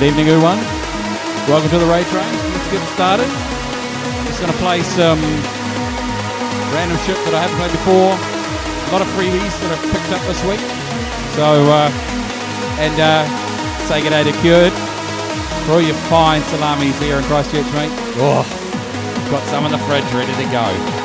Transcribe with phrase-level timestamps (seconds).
[0.00, 0.56] Good evening, everyone.
[1.44, 2.24] Welcome to the Raid Train.
[2.24, 3.28] Let's get started.
[4.24, 5.20] Just going to play some
[6.72, 8.16] random shit that I haven't played before.
[8.16, 10.64] A lot of freebies that I've picked up this week.
[11.36, 11.92] So, uh,
[12.80, 13.28] and uh,
[13.92, 14.72] say good day to Cured
[15.68, 17.92] for all your fine salamis here in Christchurch, mate.
[18.24, 18.40] Oh,
[19.28, 20.99] got some in the fridge ready to go.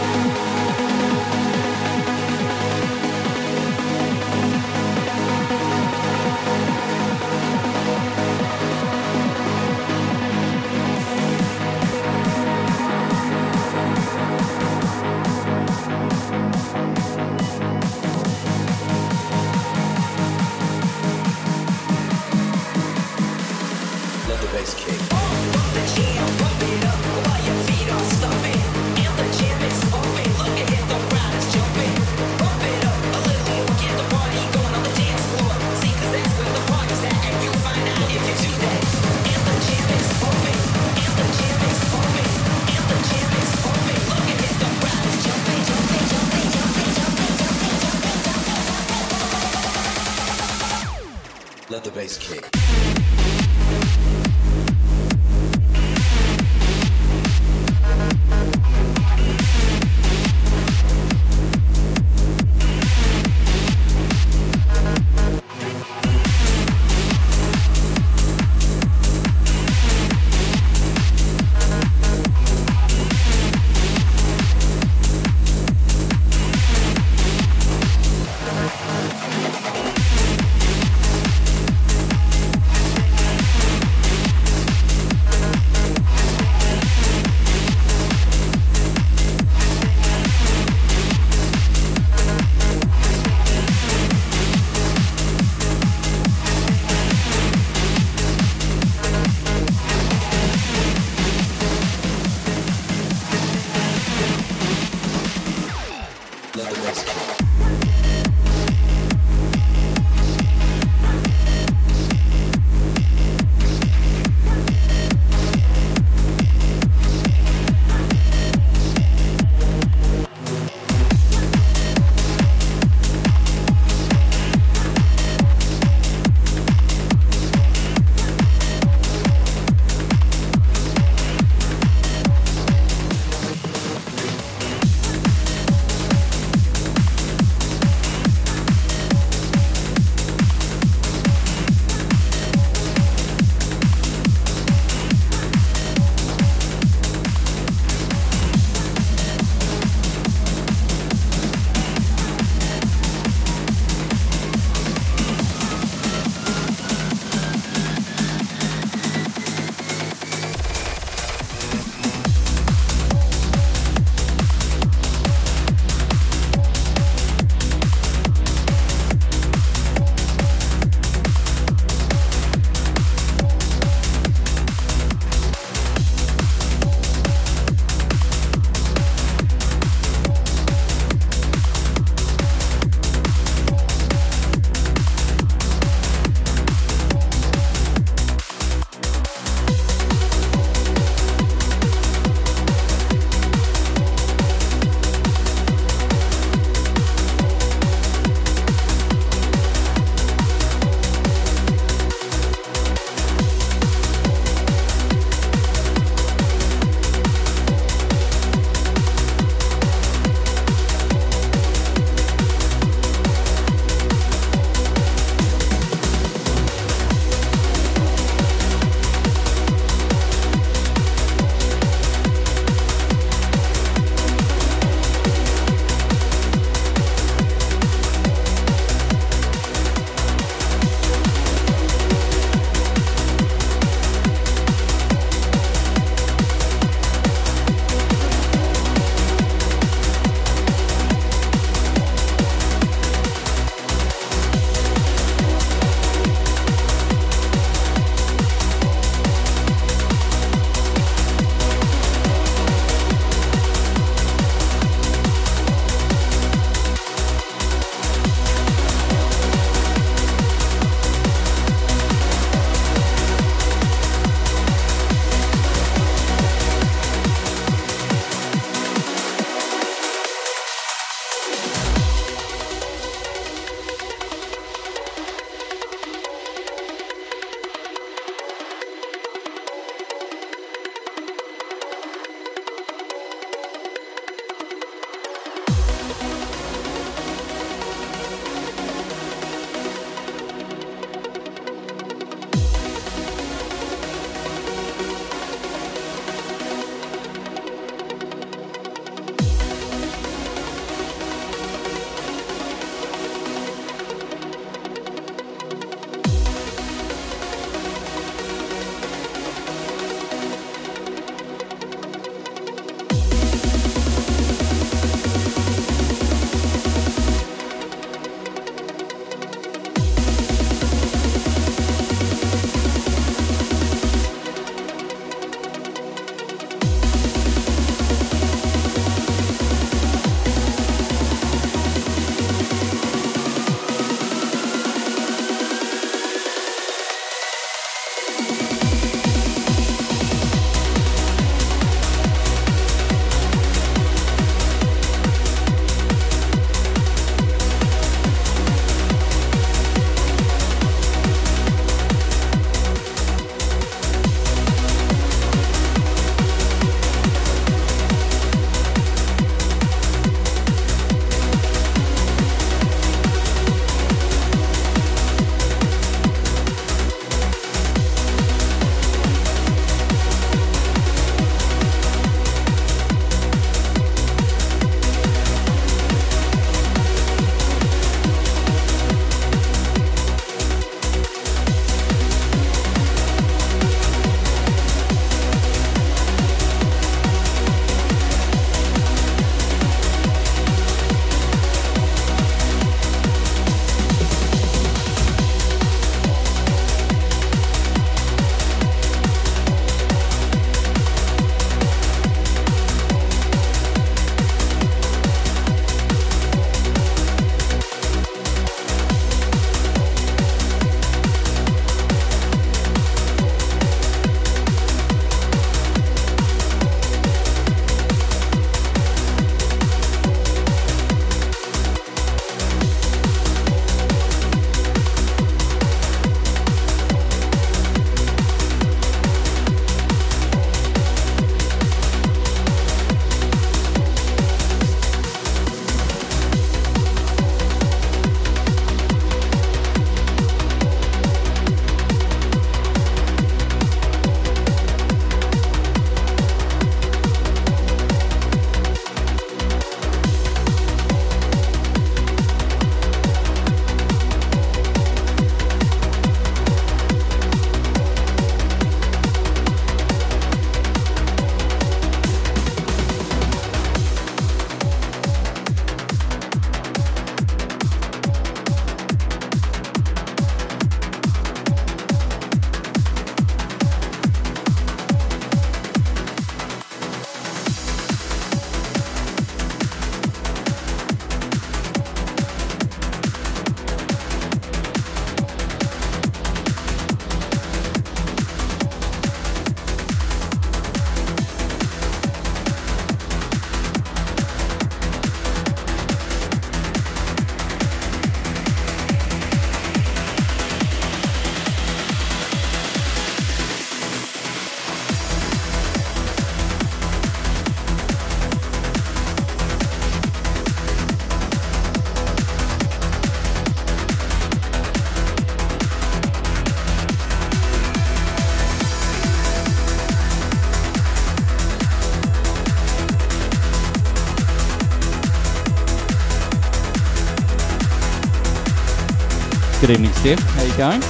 [530.25, 530.39] Steph.
[530.39, 531.01] How you going?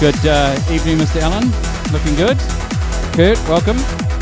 [0.00, 1.20] Good uh, evening, Mr.
[1.20, 1.52] Allen.
[1.92, 2.38] Looking good.
[3.12, 4.13] Kurt, welcome.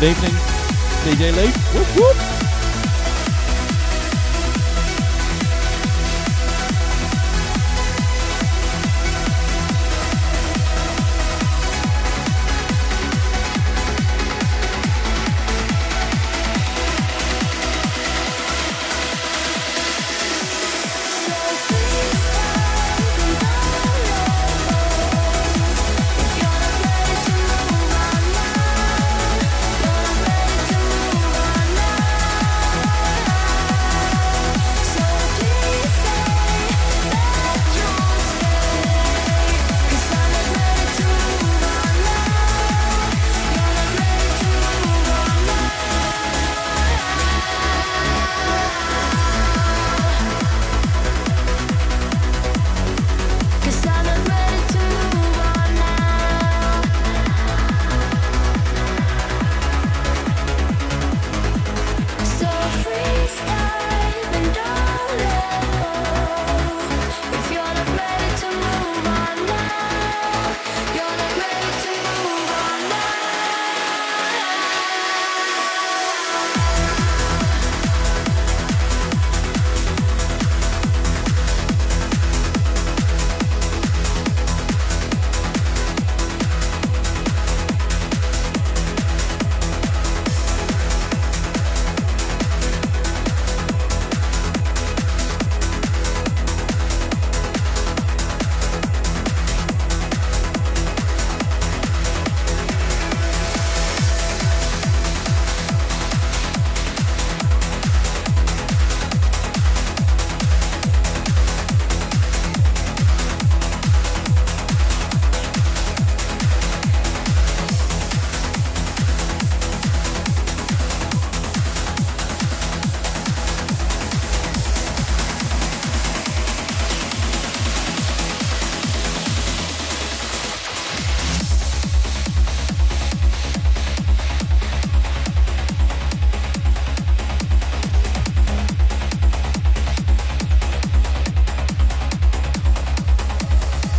[0.00, 0.39] good evening.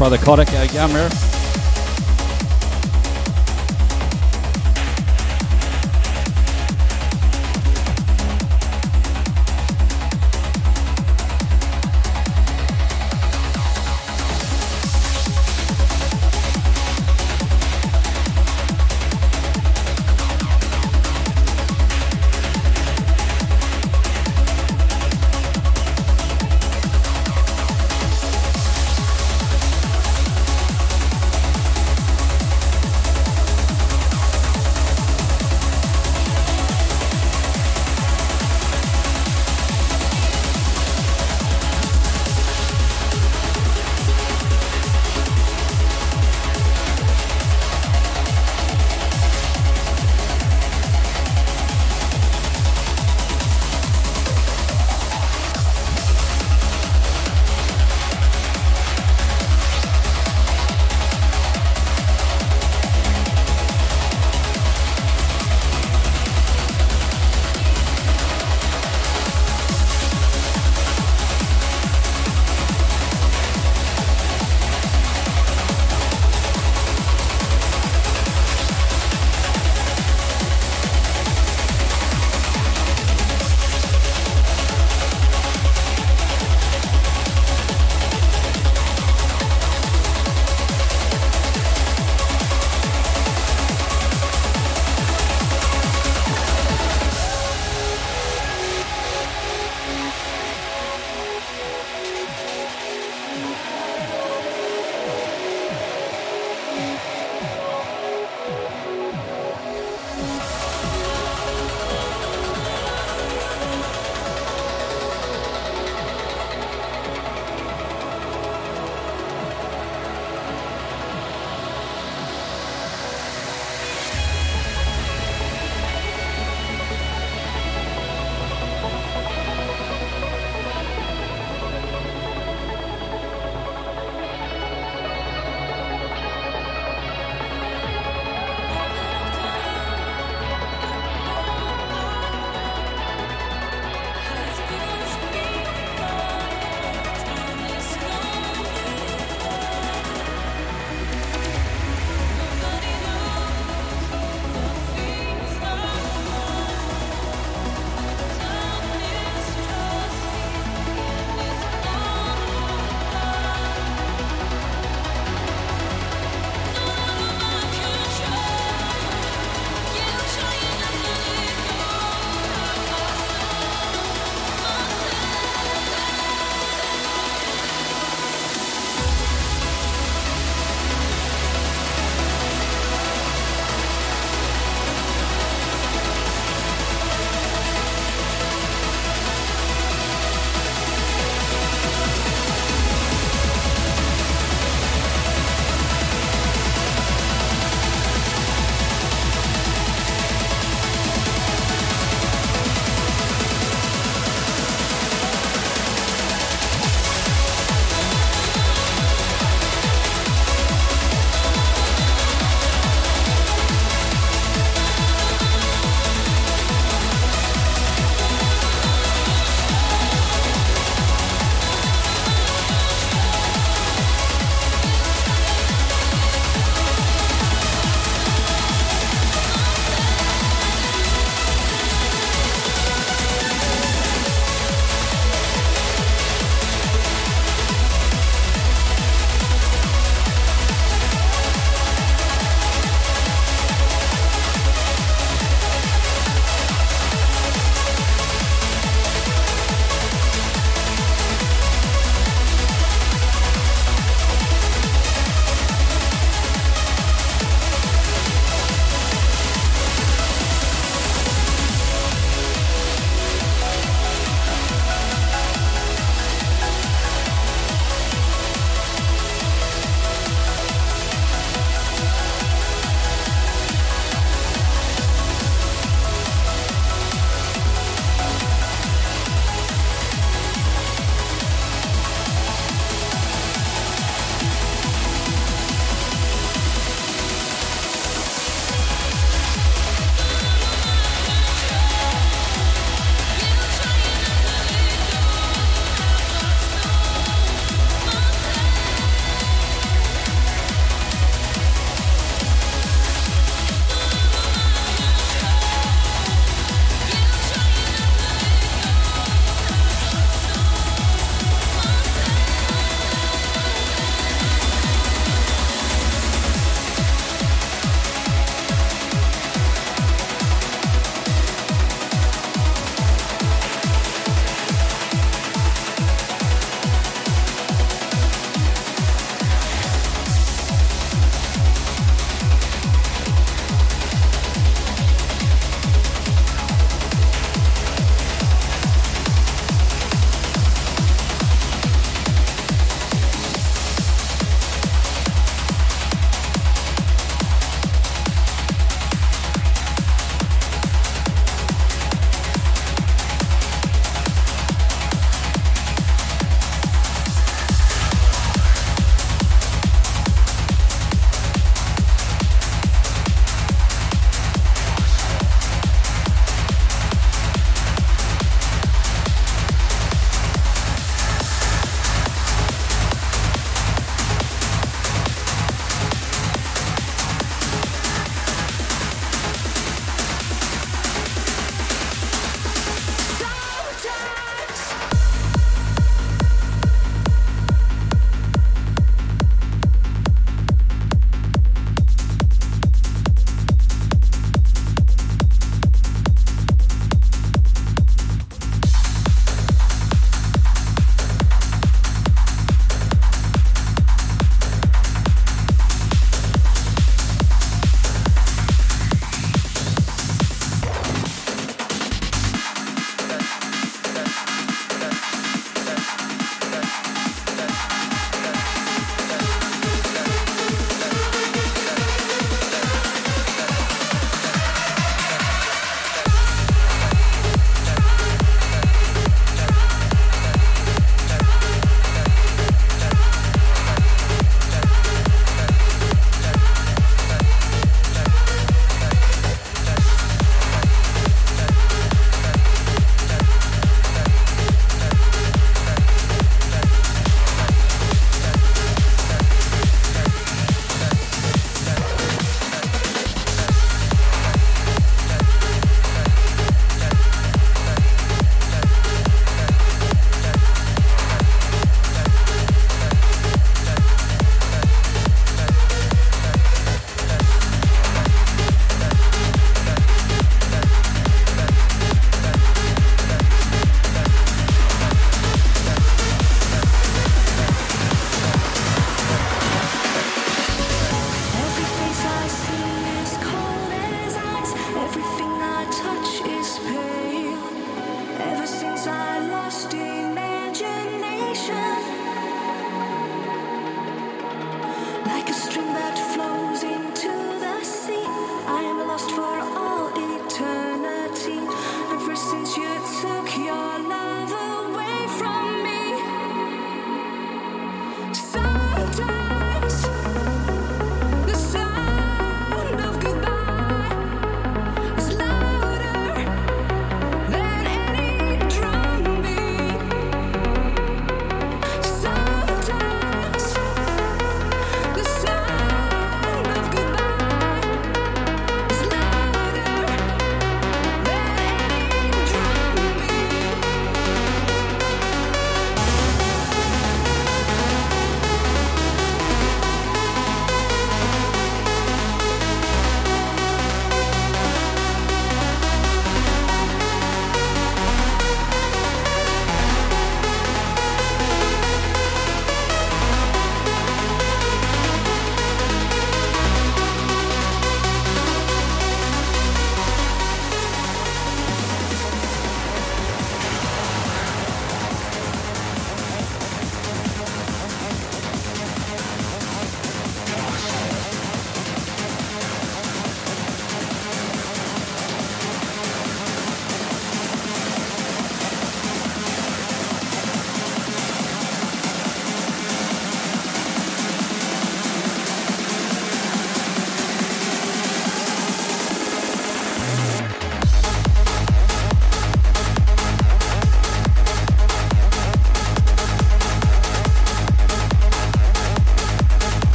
[0.00, 1.19] Brother Kotick, our gummer.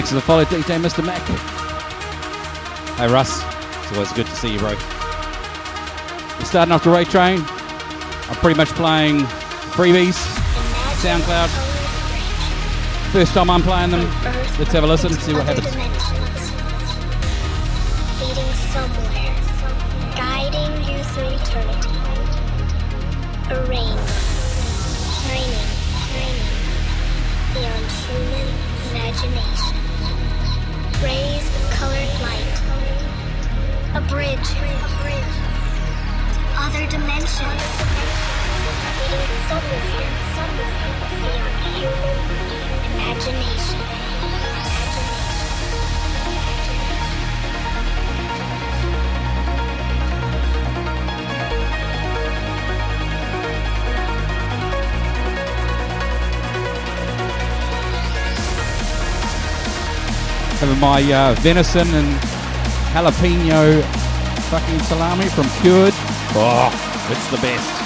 [0.00, 1.04] Thanks for the follow, DJ Mr.
[1.04, 1.20] Mac.
[2.96, 3.44] Hey, Russ.
[3.82, 4.70] It's always good to see you, bro.
[4.70, 7.40] We're starting off the Raid Train.
[7.42, 9.18] I'm pretty much playing
[9.76, 10.16] freebies,
[11.02, 11.50] SoundCloud.
[13.12, 14.04] First time I'm playing them.
[14.58, 16.09] Let's have a listen, see what happens.
[61.00, 62.08] My uh, venison and
[62.92, 63.82] jalapeno
[64.50, 65.94] fucking salami from Cured.
[66.34, 66.70] Oh,
[67.10, 67.79] it's the best.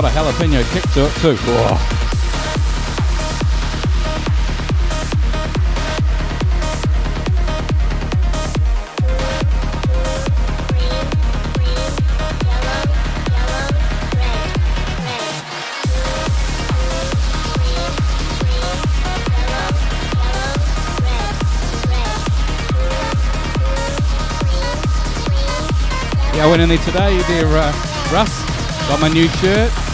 [0.00, 1.36] Got a jalapeno kick to it too.
[26.32, 27.18] Yeah, I went in there today.
[27.22, 27.72] There, uh,
[28.10, 28.50] Russ.
[28.88, 29.89] Got my new shirt.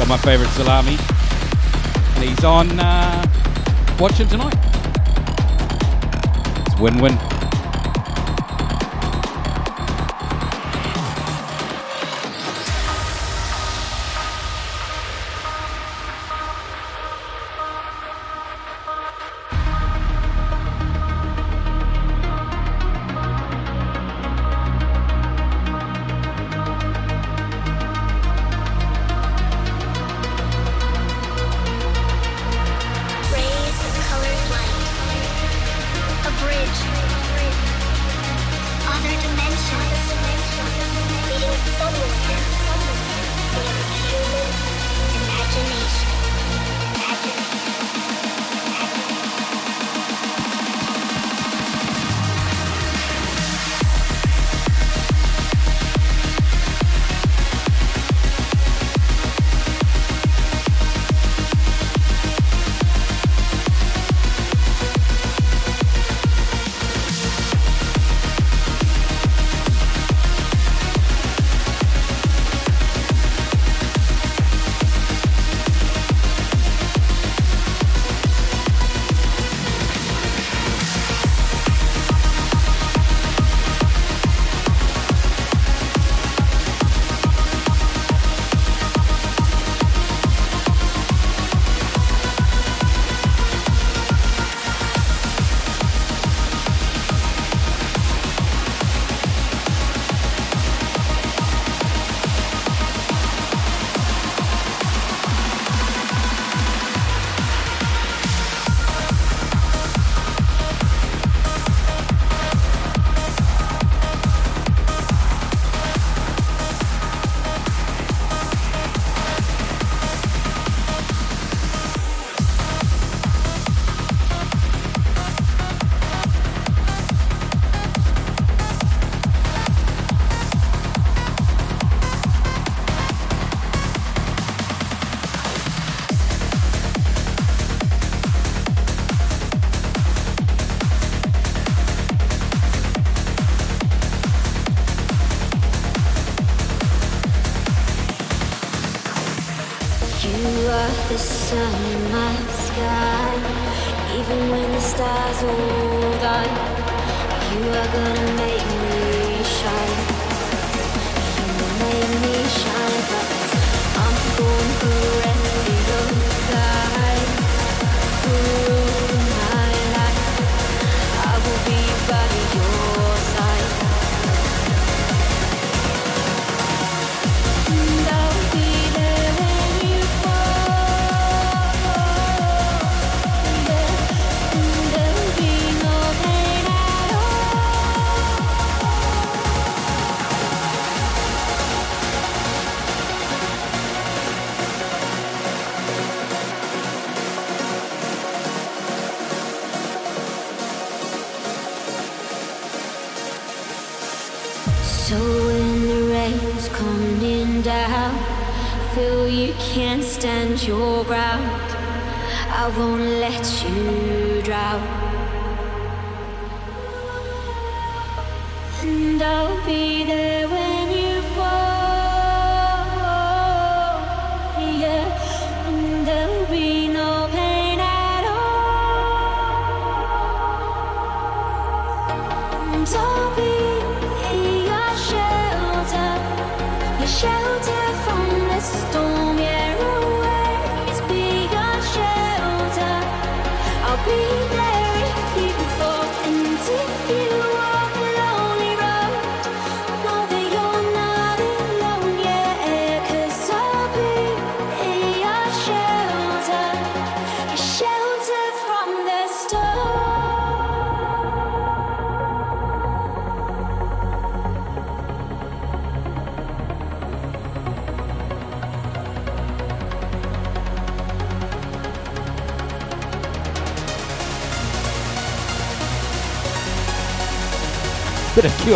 [0.00, 0.96] Got my favourite salami.
[2.14, 3.22] And he's on uh,
[3.98, 4.56] watching tonight.
[6.66, 7.18] It's win-win.
[7.18, 7.29] Rays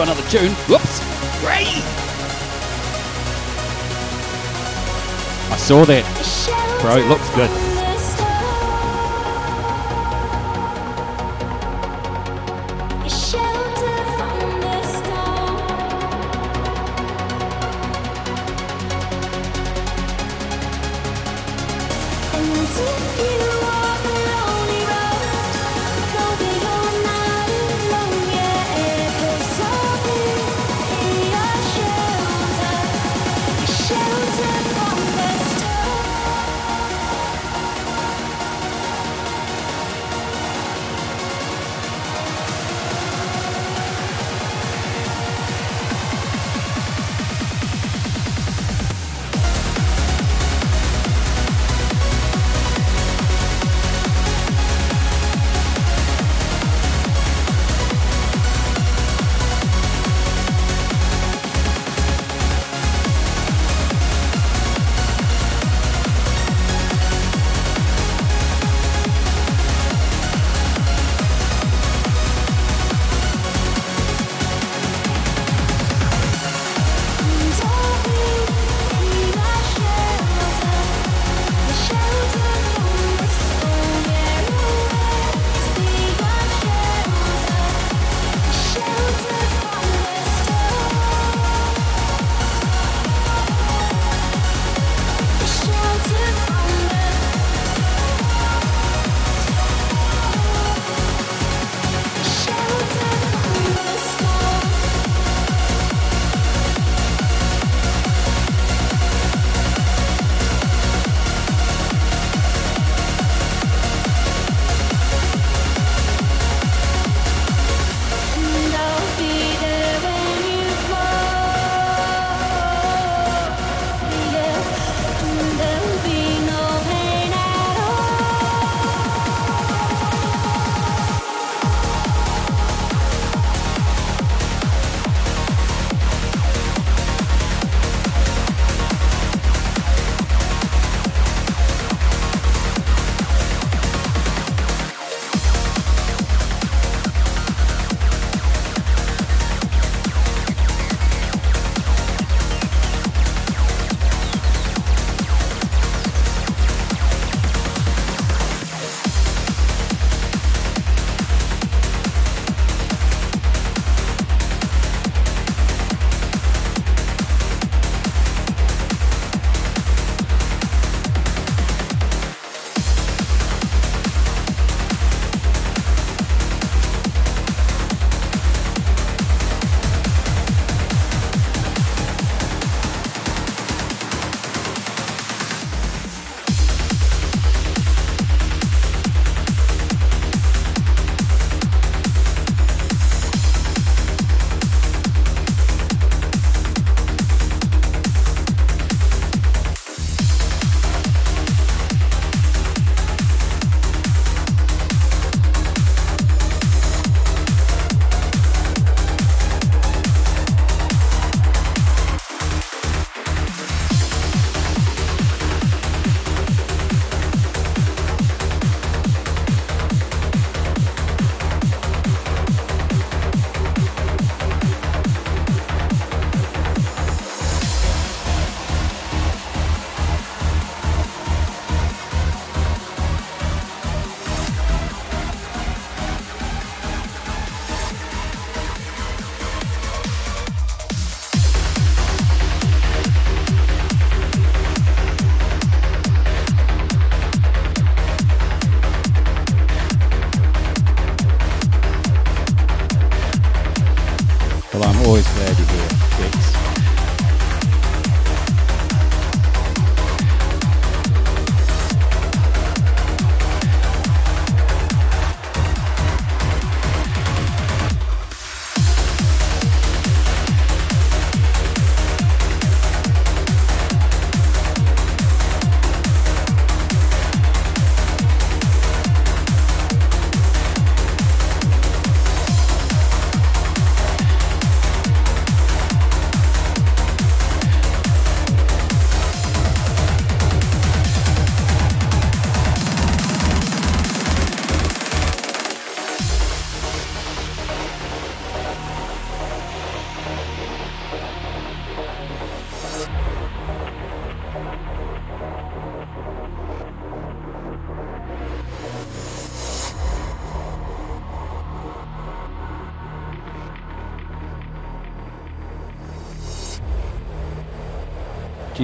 [0.02, 0.52] another tune.
[0.68, 1.00] Whoops!
[1.40, 1.84] Great!
[5.50, 6.04] I saw that.
[6.80, 7.63] Bro, it looks good.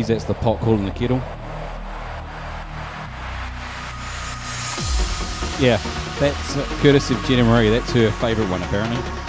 [0.00, 1.18] Geez, that's the pot calling the kettle.
[5.60, 5.78] Yeah,
[6.18, 7.68] that's uh, courtesy of Jenna Marie.
[7.68, 9.19] That's her favourite one, apparently.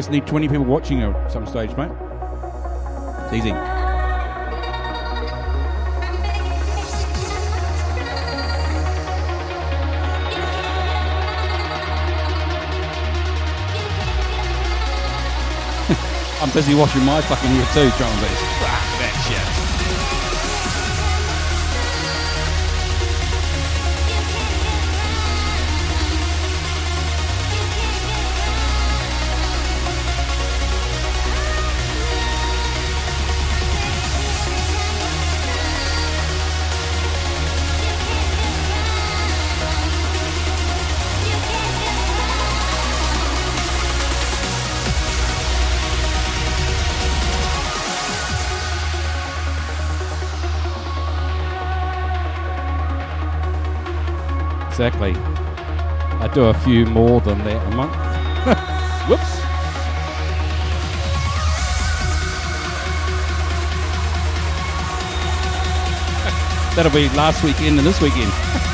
[0.00, 1.90] Just need 20 people watching at some stage, mate.
[3.24, 3.50] It's easy.
[16.40, 18.69] I'm busy washing my fucking ear too, John
[54.80, 55.14] Exactly.
[55.14, 57.92] I do a few more than that a month.
[59.10, 59.36] Whoops.
[66.74, 68.32] That'll be last weekend and this weekend.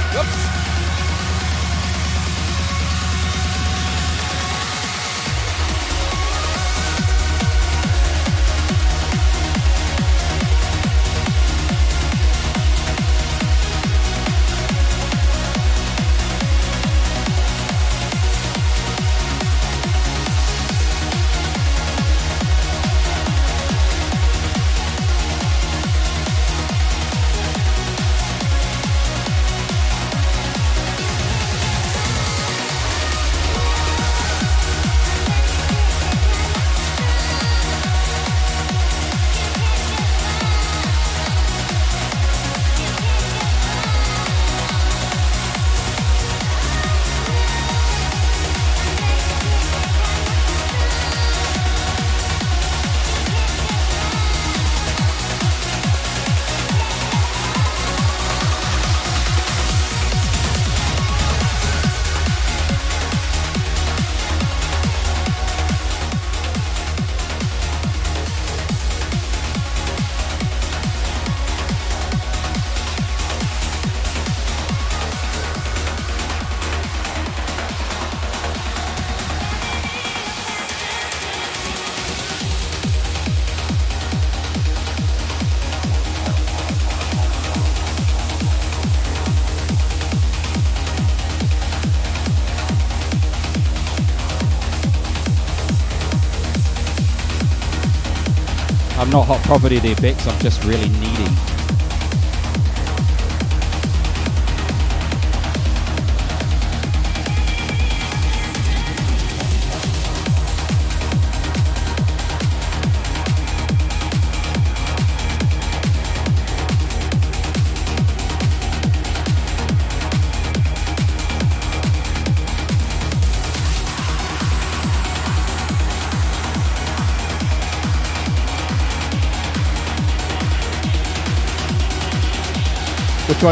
[99.17, 100.27] not hot property there, Bex.
[100.27, 101.56] I'm just really needy.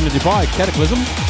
[0.03, 0.45] Did you buy?
[0.47, 1.24] Cataclysm?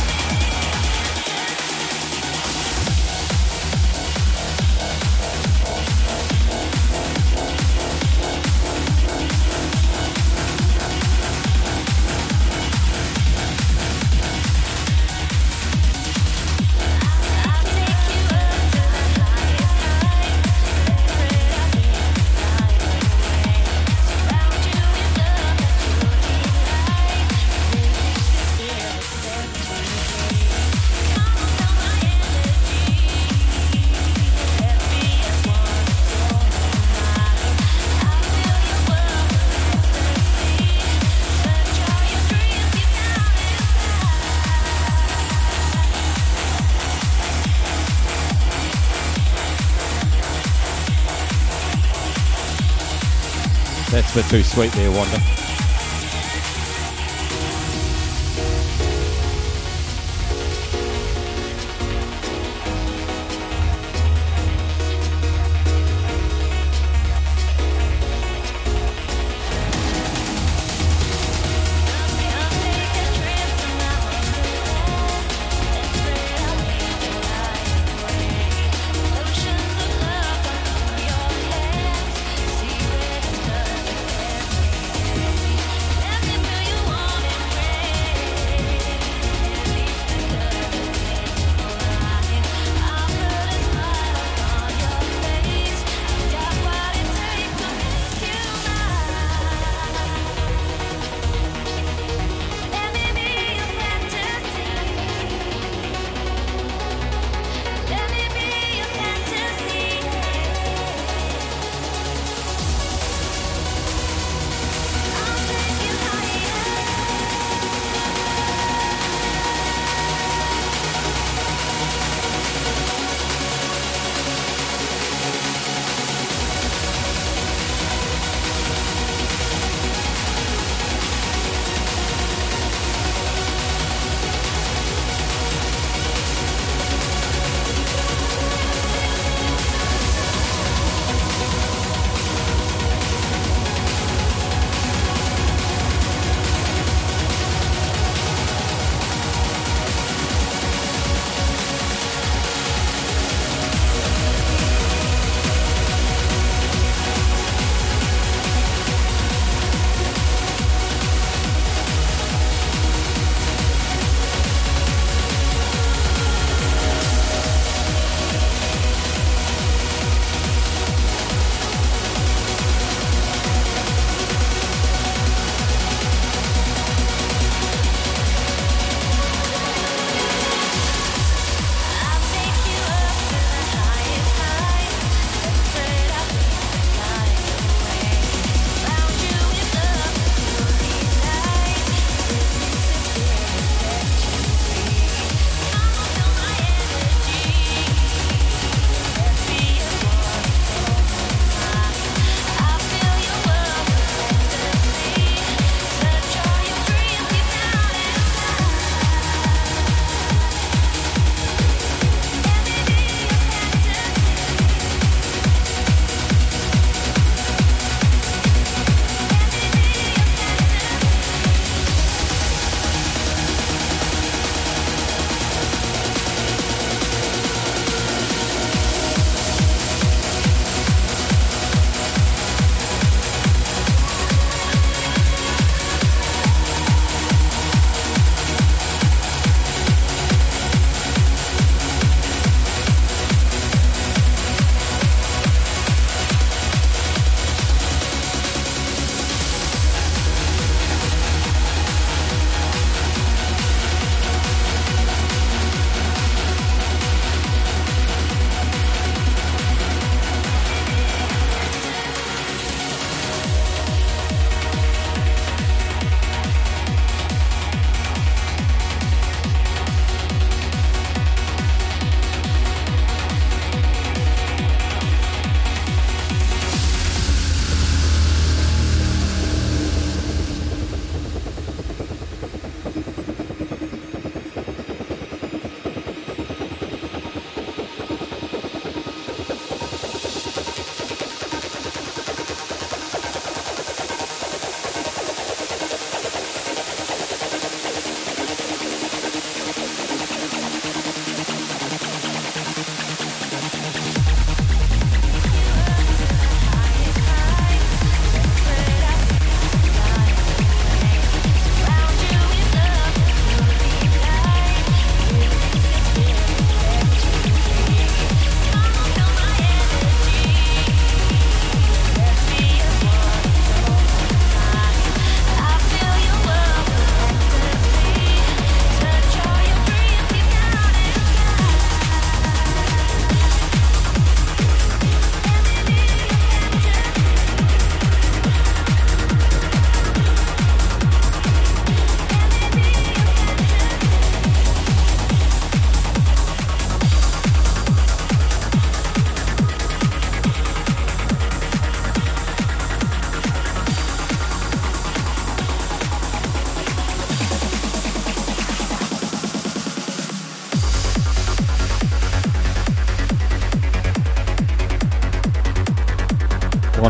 [54.34, 55.43] Too sweet there, Wanda.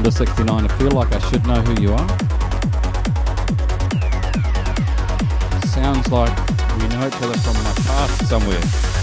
[0.04, 0.64] number 69.
[0.66, 2.08] I feel like I should know who you are.
[5.68, 6.36] Sounds like
[6.76, 8.93] we know each other from our past somewhere.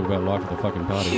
[0.00, 1.10] talk about life at the fucking party.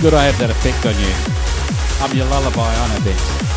[0.00, 1.12] good I have that effect on you.
[2.00, 3.49] I'm your lullaby on a bit.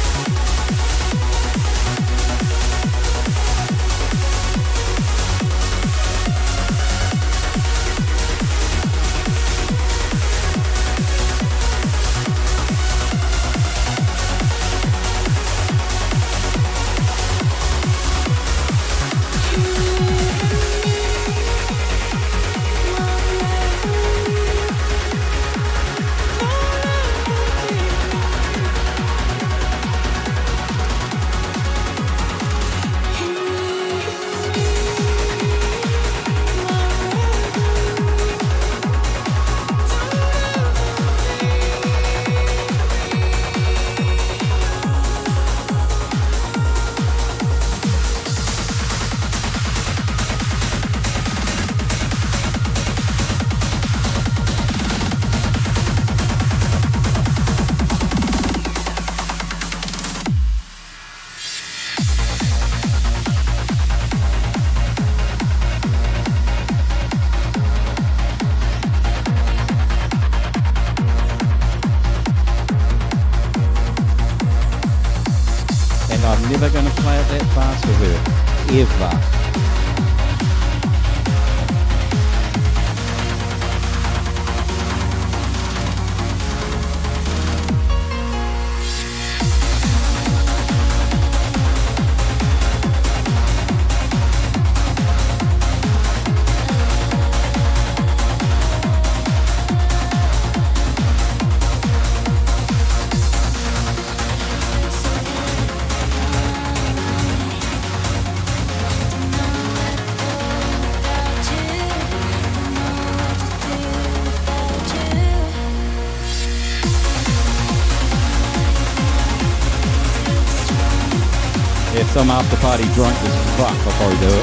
[122.54, 124.43] After party drunk as fuck, I'll probably do it.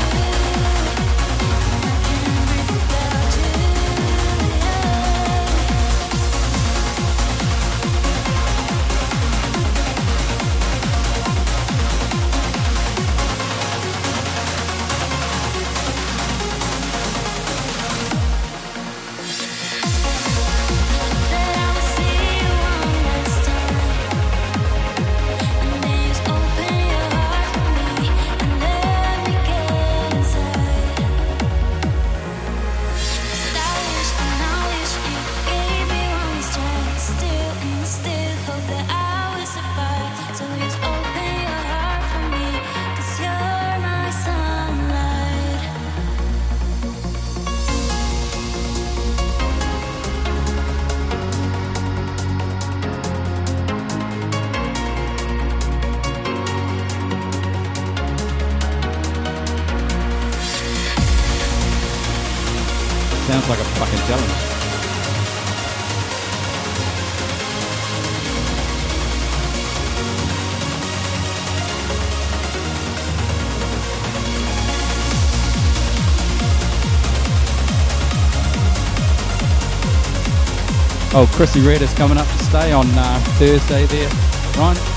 [81.22, 84.08] Oh, Chrissy Red is coming up to stay on uh, Thursday there.
[84.56, 84.89] Ryan?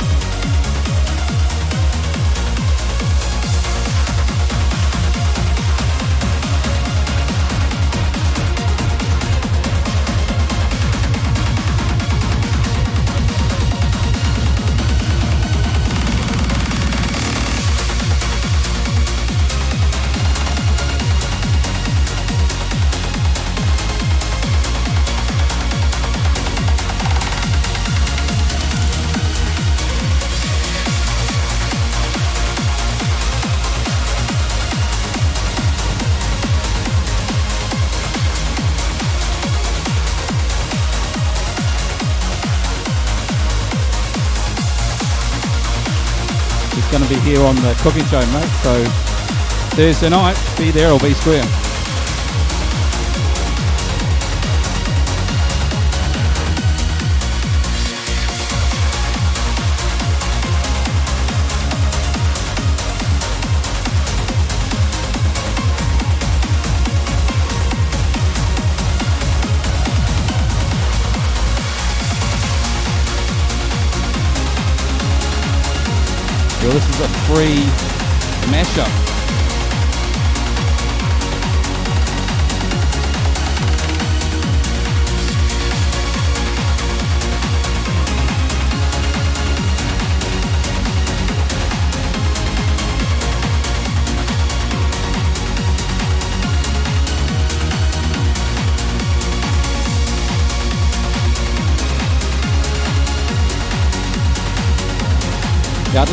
[47.33, 48.49] Here on the cooking show, mate.
[48.61, 48.83] So
[49.75, 51.62] Thursday night, be there or be square.
[77.33, 77.65] Free
[78.51, 79.12] mashup.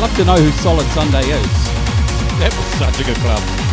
[0.01, 1.65] Love to know who Solid Sunday is.
[2.41, 3.70] That was such a good club.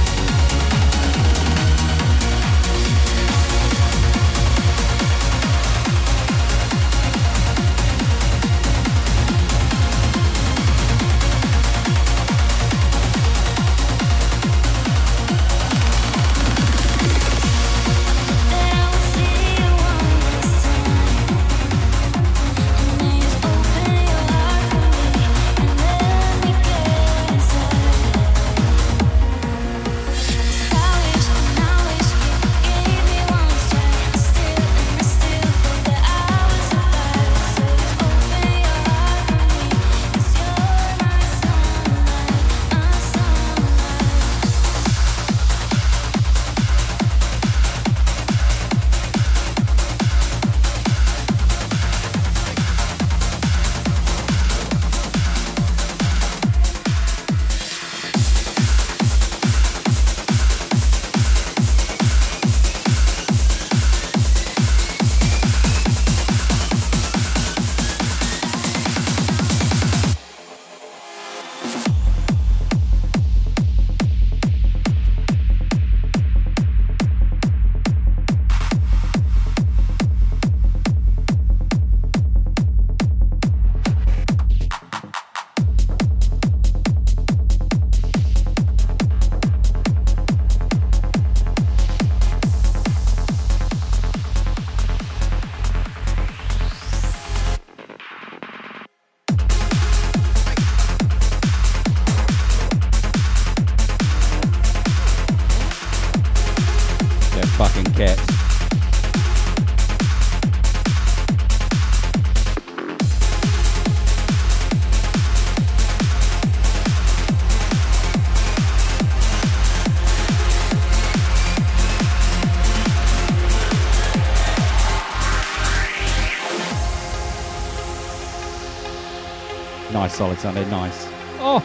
[130.39, 131.07] sounded nice.
[131.39, 131.63] Oh,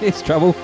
[0.00, 0.54] it's trouble.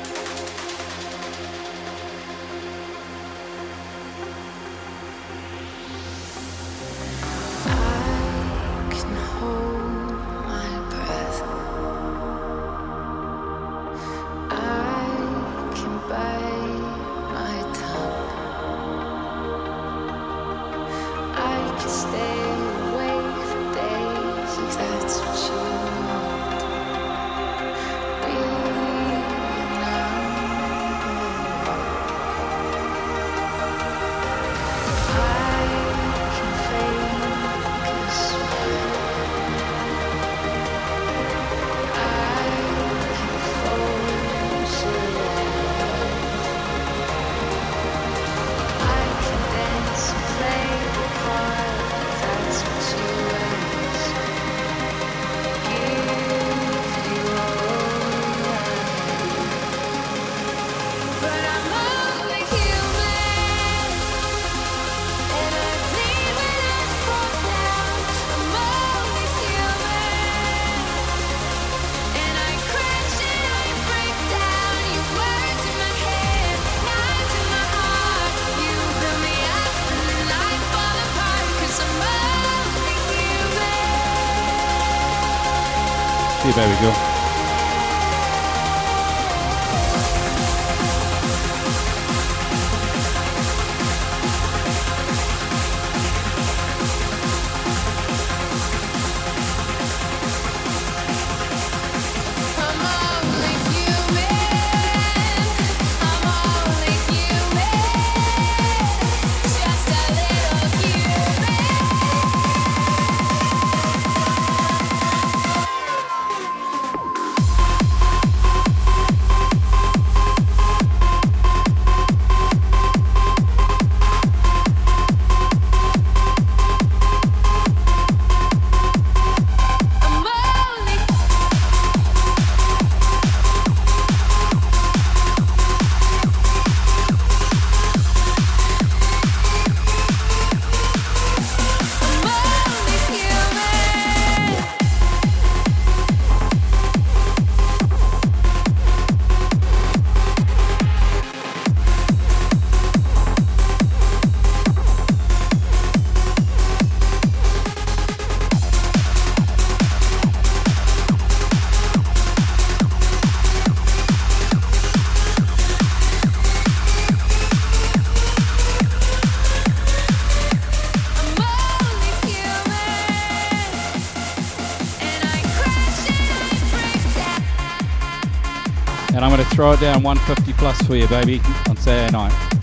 [179.61, 181.39] Throw it down 150 plus for you, baby,
[181.69, 182.60] on Saturday night.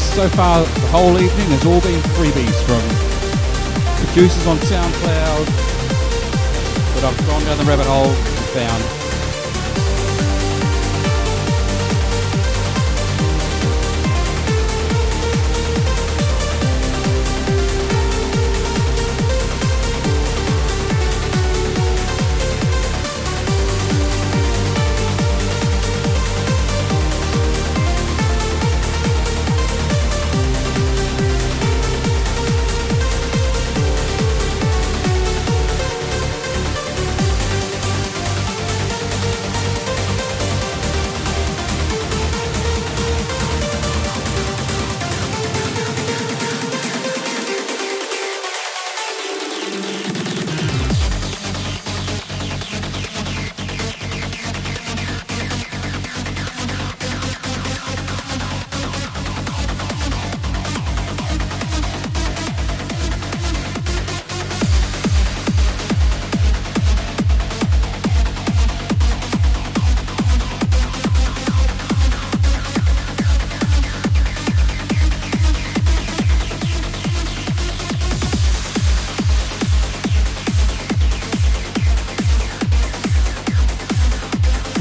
[0.00, 2.80] So far, the whole evening has all been freebies from
[4.06, 5.46] producers on SoundCloud
[6.94, 8.99] that I've gone down the rabbit hole and found.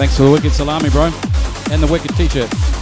[0.10, 1.11] Thanks for the wicked salami, bro,
[1.72, 2.78] and the wicked t-shirt.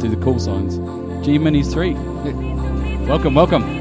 [0.00, 0.76] To the call signs.
[1.24, 1.94] G Minis 3.
[3.06, 3.75] Welcome, welcome.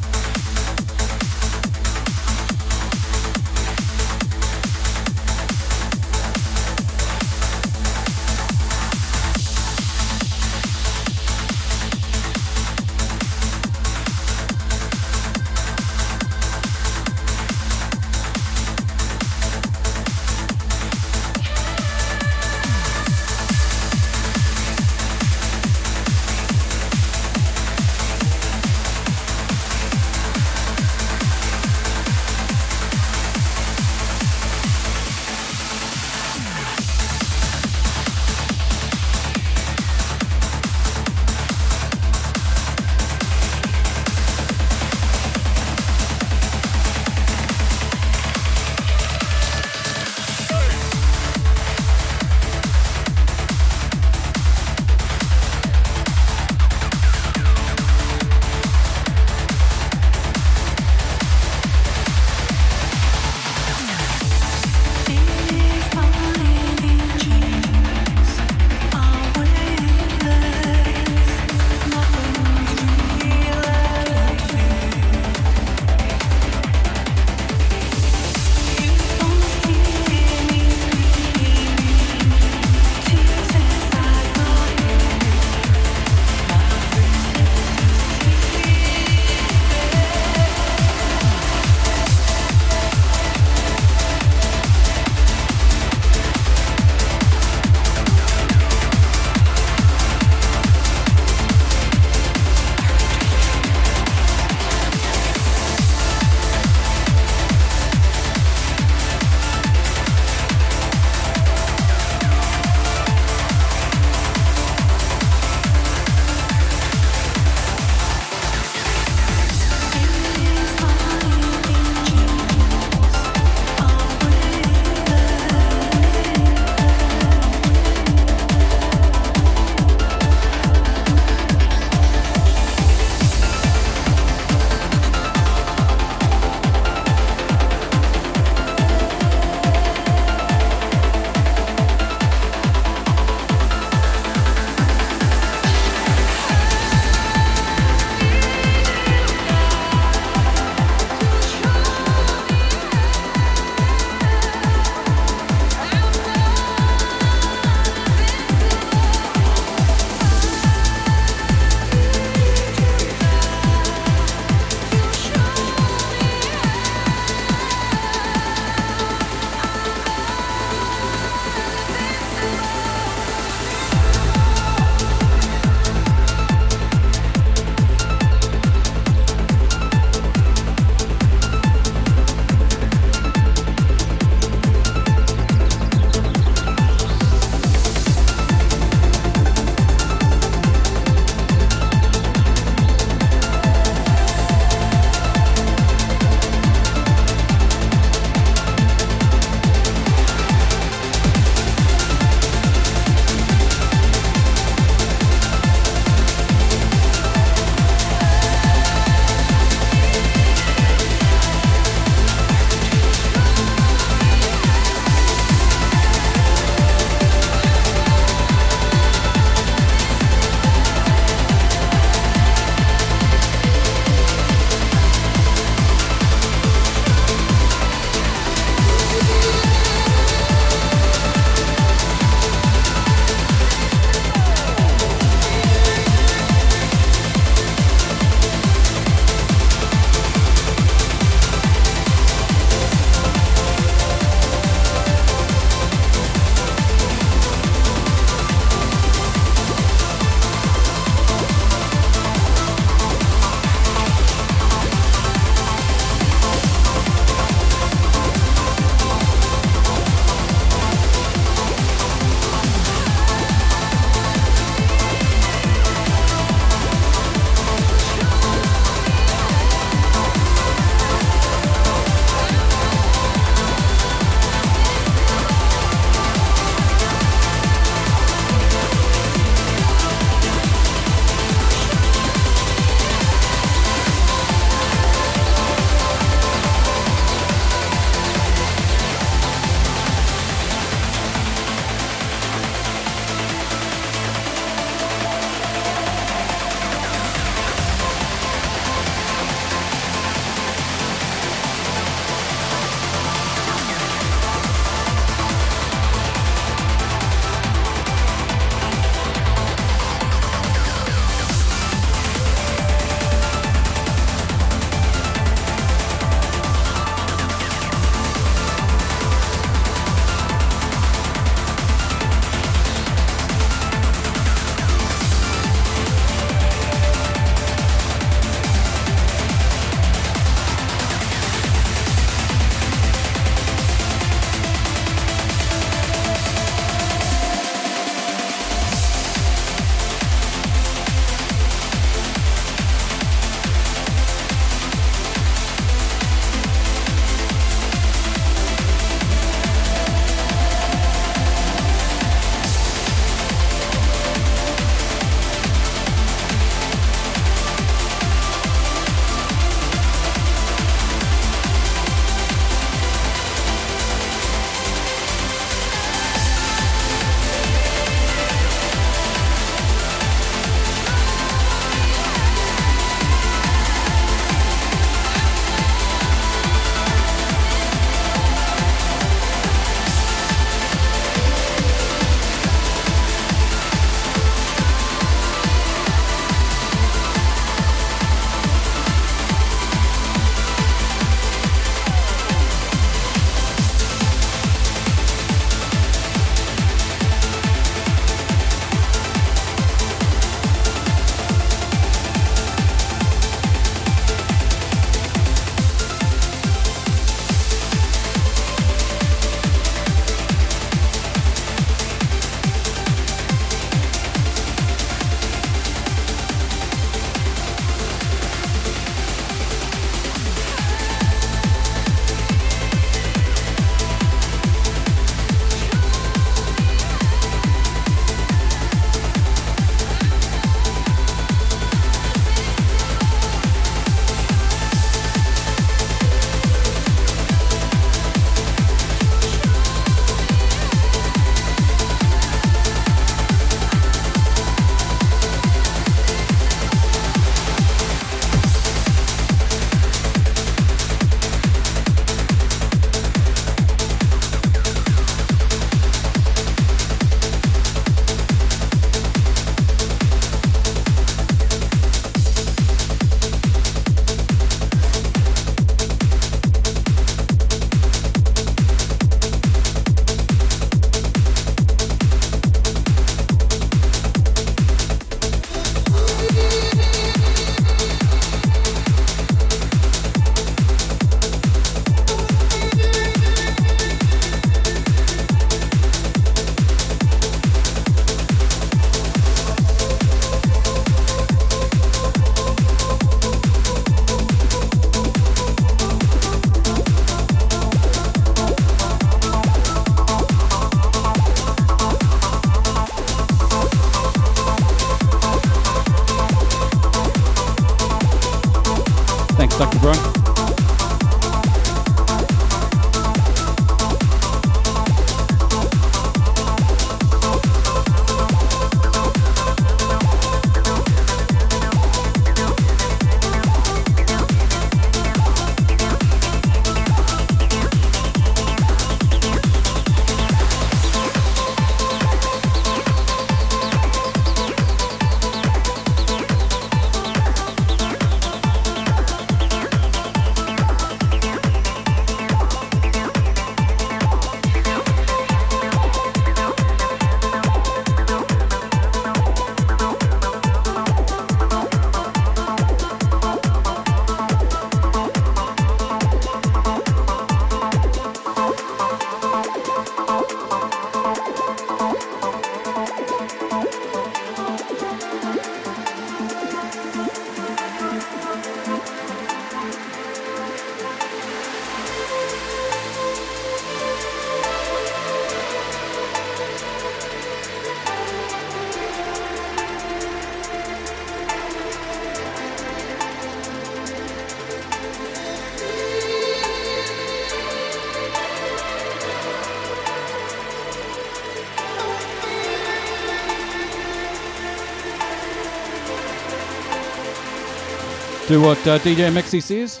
[598.50, 600.00] Do what uh, DJ Mexi says.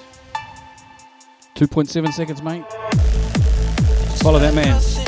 [1.54, 2.64] 2.7 seconds, mate.
[4.18, 4.99] Follow that man.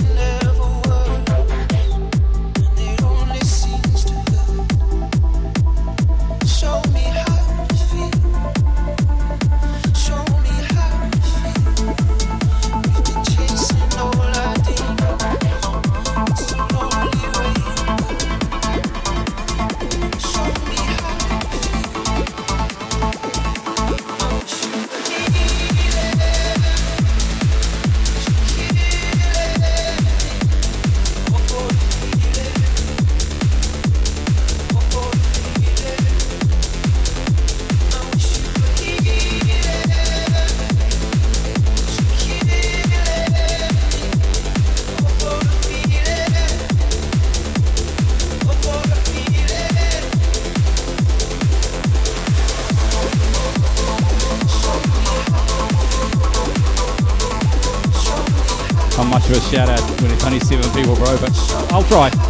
[61.94, 62.21] I'll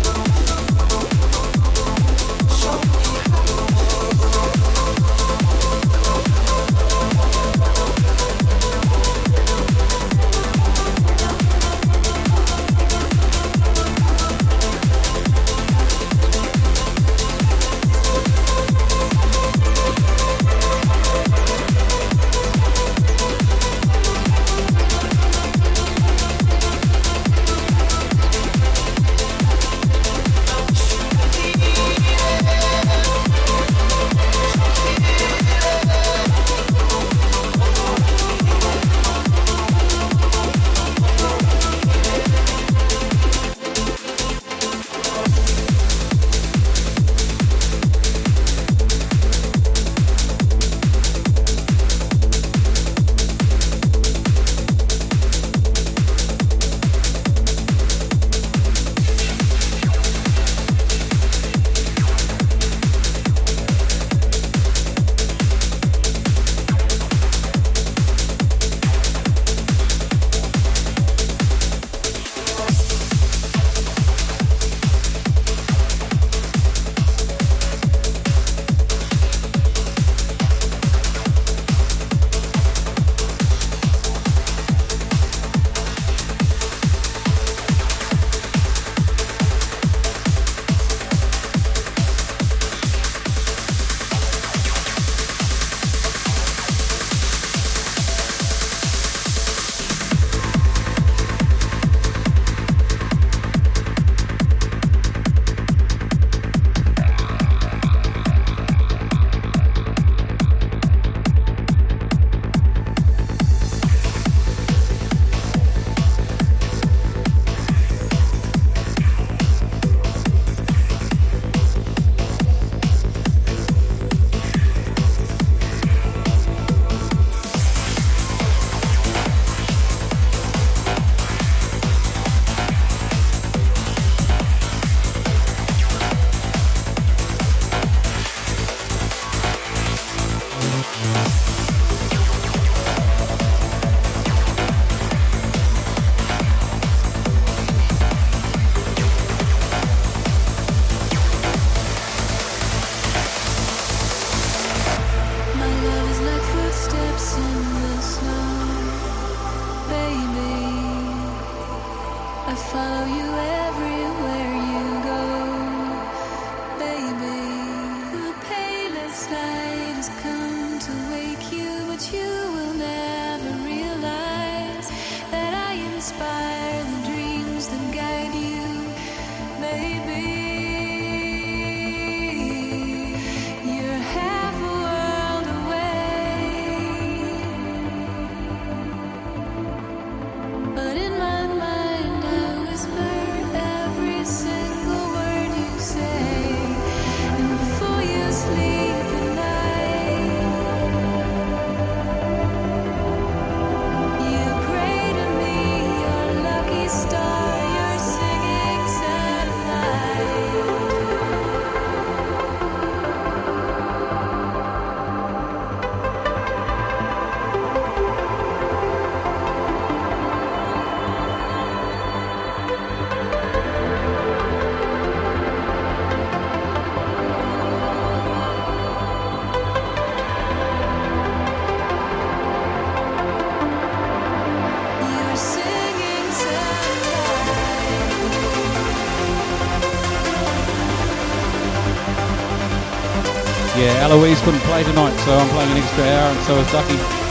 [244.02, 247.22] Eloise couldn't play tonight, so I'm playing an extra hour, and so is Ducky.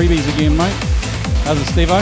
[0.00, 0.72] Freebies again, mate.
[1.44, 2.00] How's it, Stevo?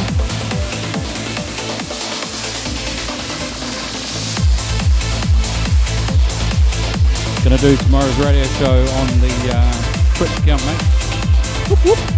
[7.42, 10.82] Gonna do tomorrow's radio show on the uh, Twitch account, mate.
[11.68, 12.17] Whoop, whoop.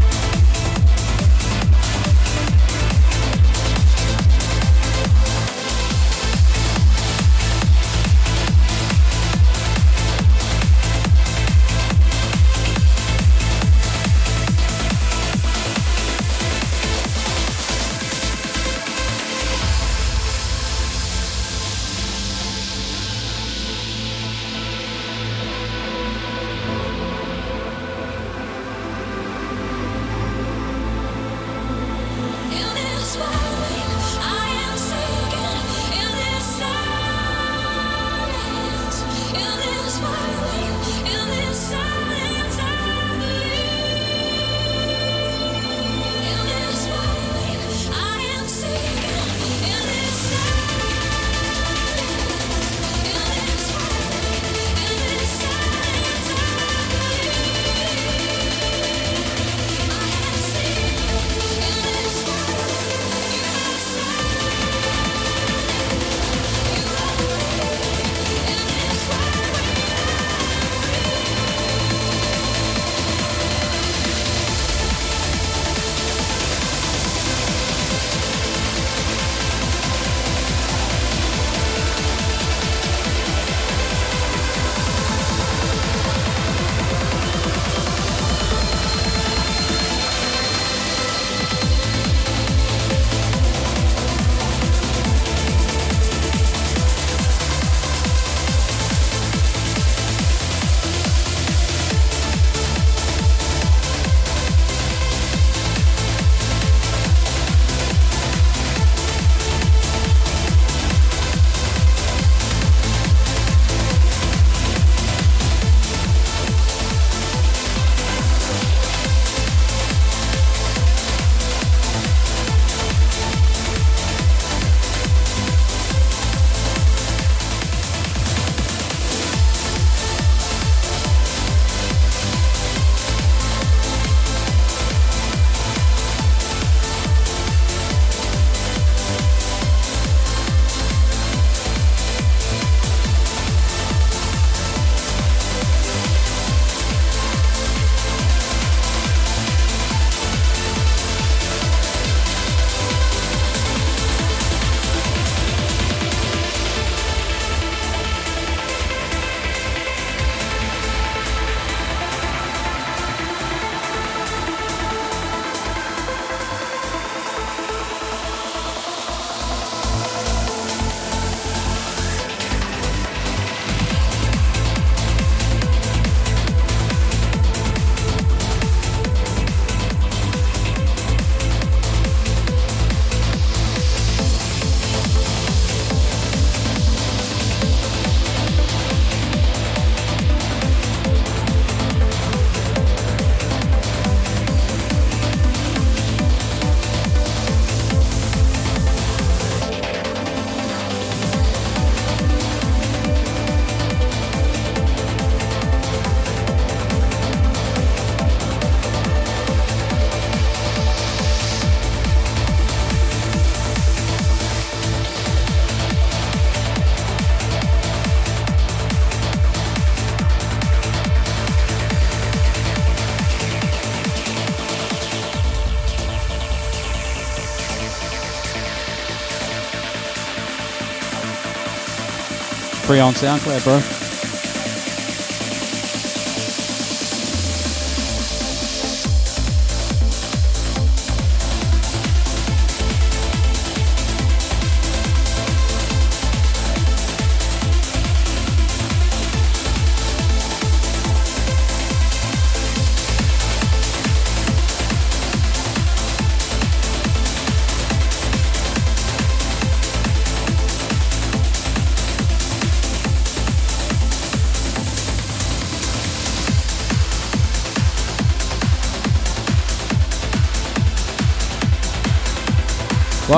[232.91, 234.00] Free on SoundCloud, bro.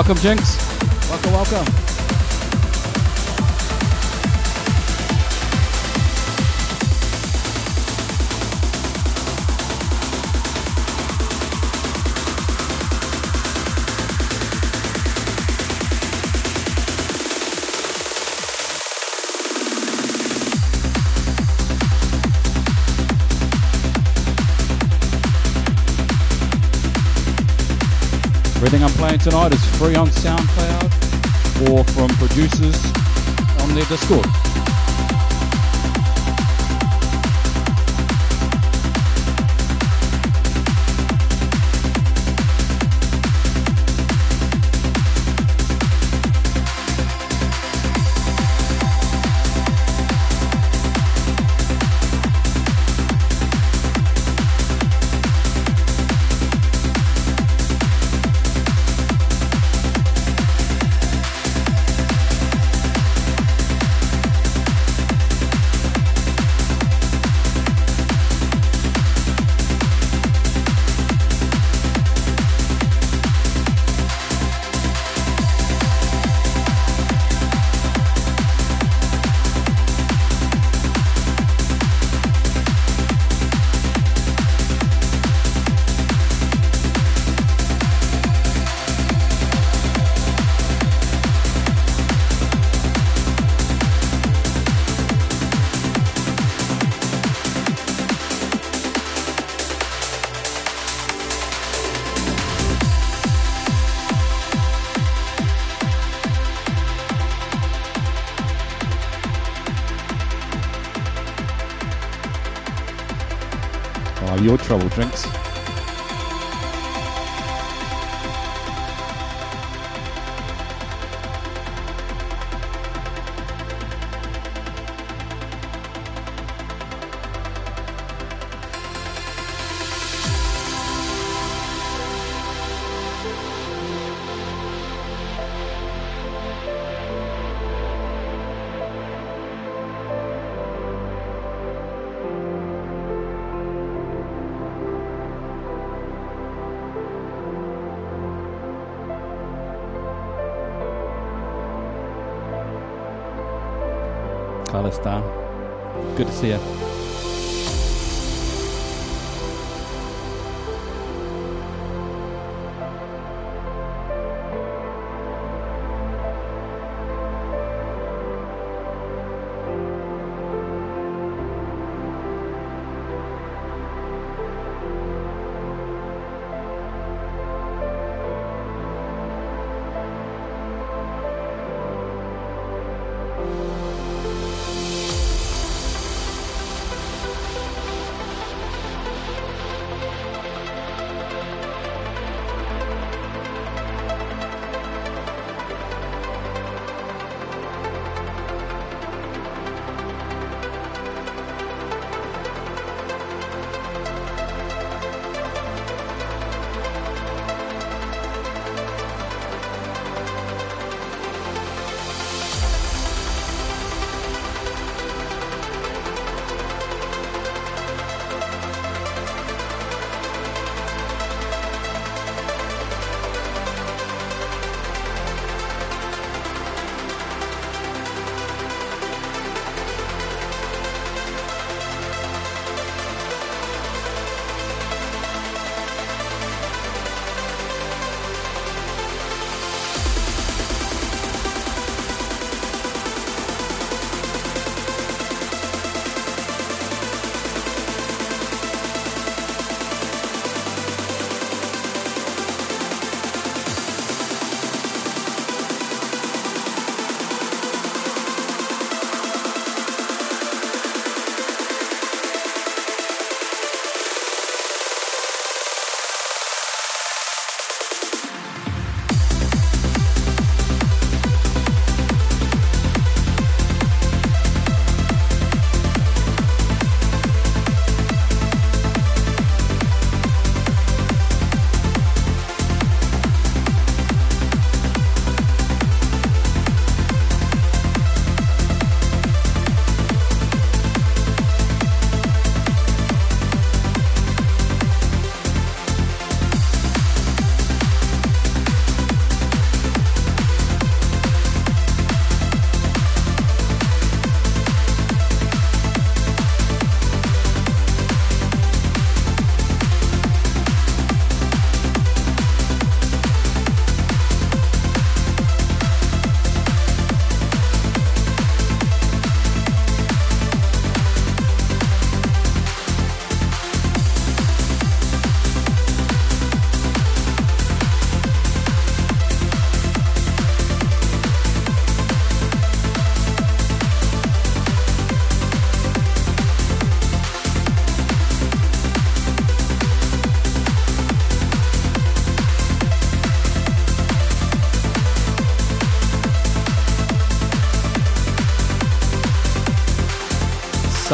[0.05, 0.57] Welcome, Jinx.
[1.09, 1.82] Welcome, welcome.
[29.03, 32.85] Playing tonight is free on SoundCloud or from producers
[33.61, 34.42] on their Discord.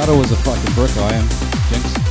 [0.09, 1.29] Subtle as a fucking brick, I am.
[1.69, 2.08] Jinx.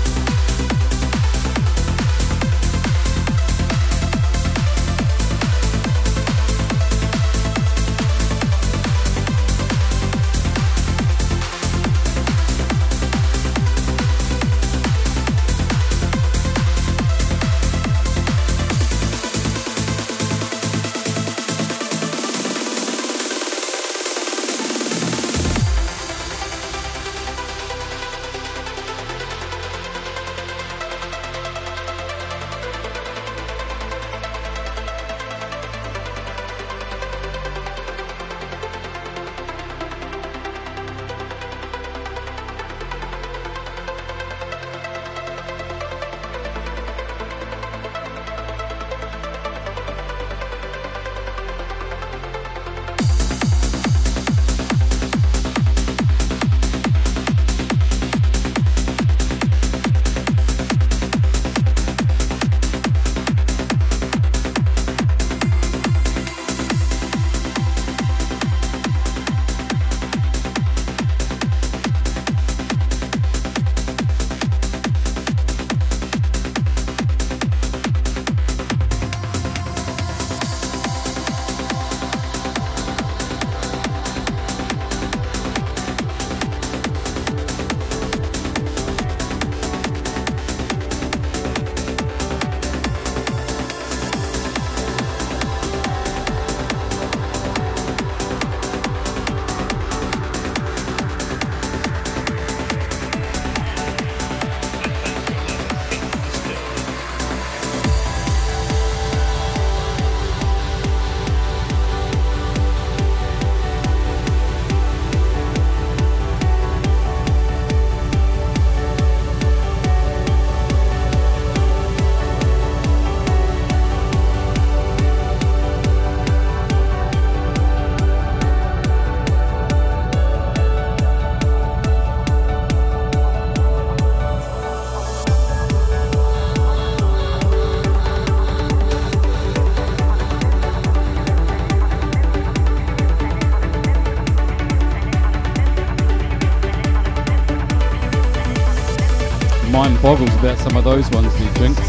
[150.07, 151.77] Boggles about some of those ones, Jinx.
[151.77, 151.86] Nice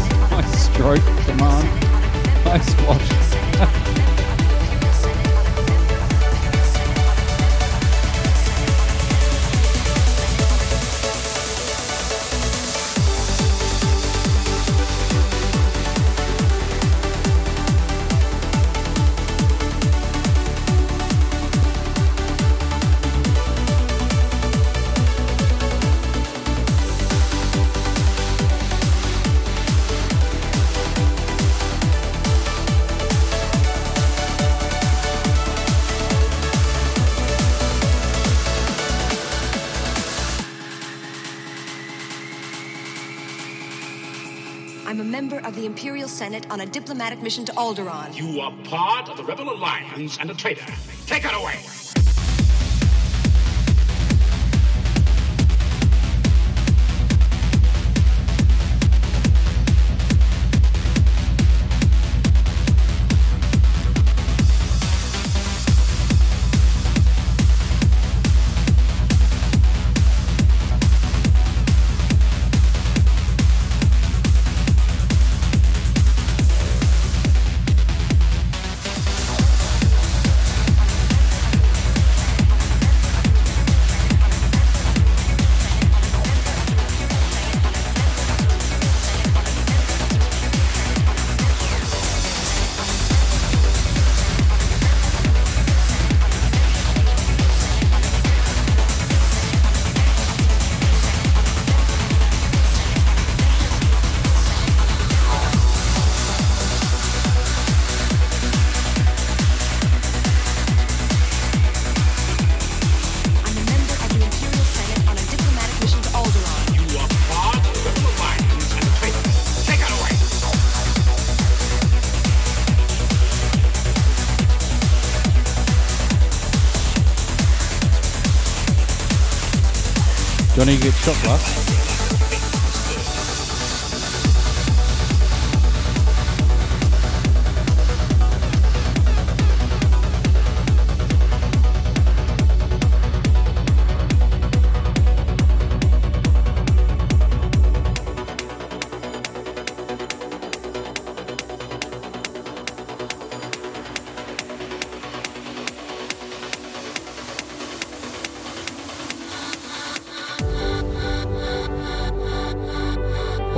[46.19, 48.13] Senate on a diplomatic mission to Alderaan.
[48.13, 50.65] You are part of the Rebel Alliance and a traitor.
[51.05, 51.55] Take her away.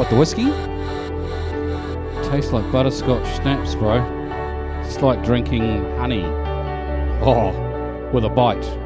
[0.02, 0.46] What, the whiskey?
[2.32, 4.04] Tastes like butterscotch snaps, bro.
[4.84, 6.24] It's like drinking honey.
[7.24, 7.52] Oh,
[8.12, 8.81] with a bite.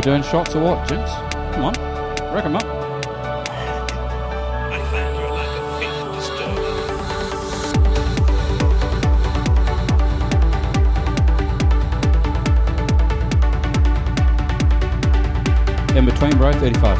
[0.00, 1.12] We're doing shots or what, gents?
[1.52, 1.74] Come on,
[2.32, 2.64] rack 'em up.
[4.72, 6.76] I find your lack of faith disturbing.
[15.98, 16.98] In between, bro, 35.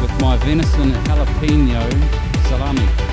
[0.00, 1.82] With my venison jalapeno
[2.48, 3.03] salami.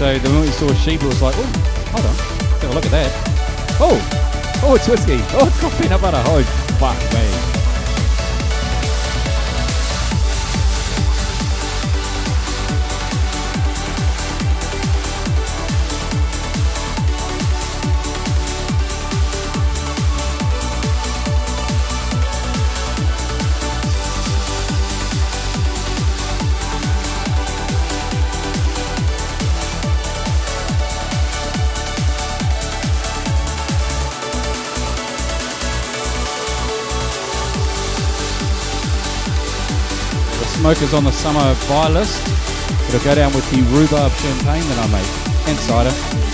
[0.00, 1.42] So the moment we saw sheep, it was like, oh,
[1.92, 3.12] hold on, let's have a look at that.
[3.78, 5.18] Oh, oh, it's whiskey.
[5.34, 6.22] Oh, it's got peanut butter.
[6.24, 6.42] Oh,
[6.80, 7.59] fuck me.
[40.74, 42.24] Smokers on the summer buy list.
[42.88, 45.48] It'll go down with the rhubarb champagne that I make.
[45.48, 46.29] And cider.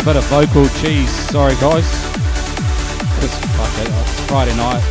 [0.00, 1.10] a bit of vocal cheese.
[1.30, 1.86] Sorry, guys.
[3.22, 4.82] It's, it's Friday night,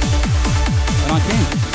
[1.04, 1.66] and I can.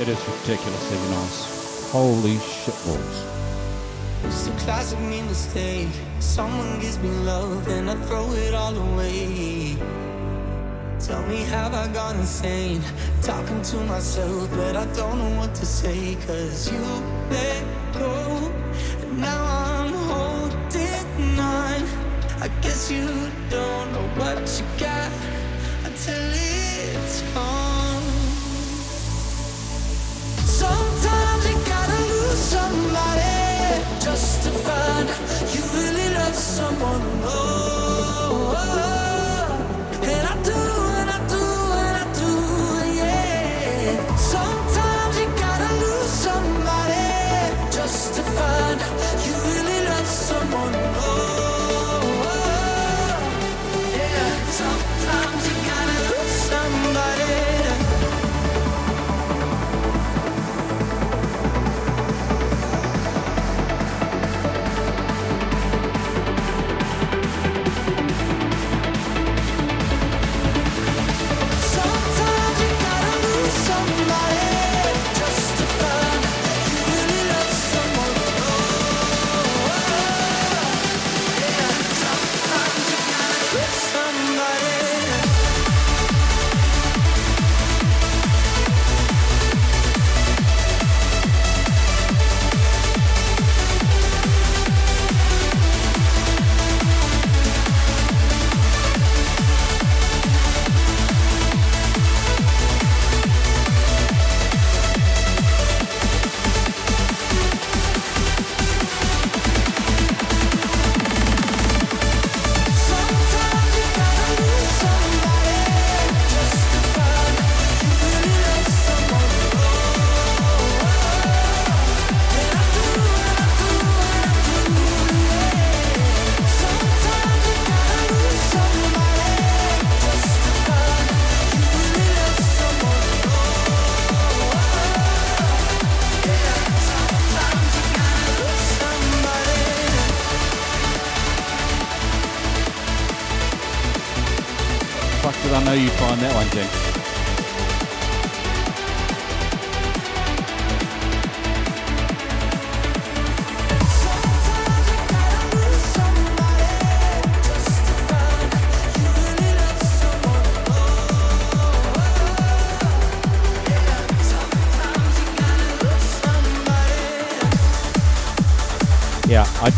[0.00, 1.90] It is ridiculously nice.
[1.92, 3.26] Holy shitballs.
[4.24, 6.11] It's the classic mistake.
[6.32, 9.76] Someone gives me love and I throw it all away.
[10.98, 12.80] Tell me, have I gone insane?
[13.20, 16.16] Talking to myself, but I don't know what to say.
[16.26, 16.80] Cause you
[17.28, 18.50] let go,
[19.02, 21.82] and now I'm holding on.
[22.40, 23.06] I guess you
[23.50, 25.12] don't know what you got
[25.84, 28.02] until it's gone.
[30.46, 35.08] Sometimes you gotta lose somebody just to find
[36.32, 37.02] someone.
[37.24, 39.11] Oh, oh, oh.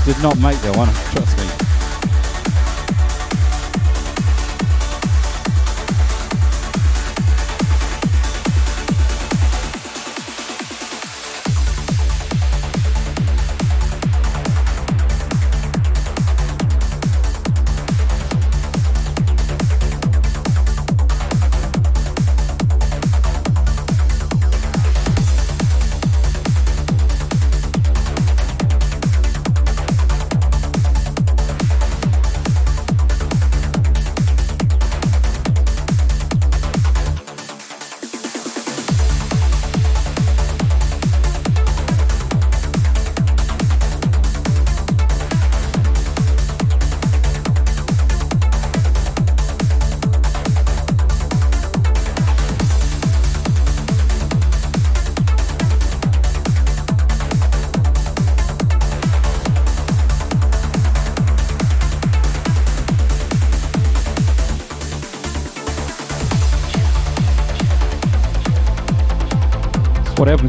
[0.05, 0.89] Did not make that one,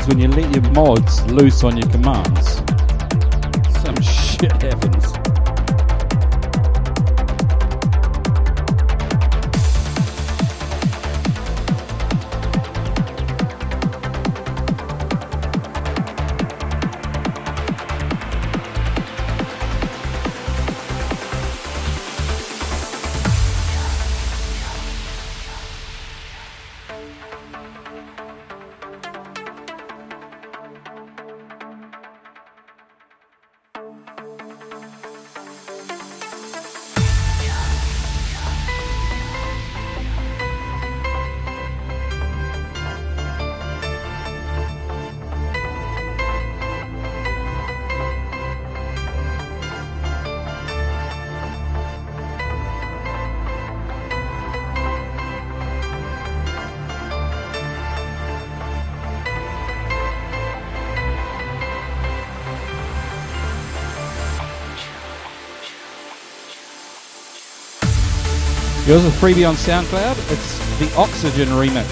[0.05, 2.55] happens when you let your mods loose on your commands.
[3.81, 5.14] Some shit happens.
[68.87, 70.15] Yours is freebie on SoundCloud.
[70.31, 71.87] It's the Oxygen remix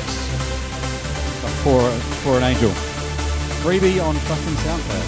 [1.64, 1.82] for
[2.22, 2.70] for an angel.
[3.64, 5.08] Freebie on fucking SoundCloud.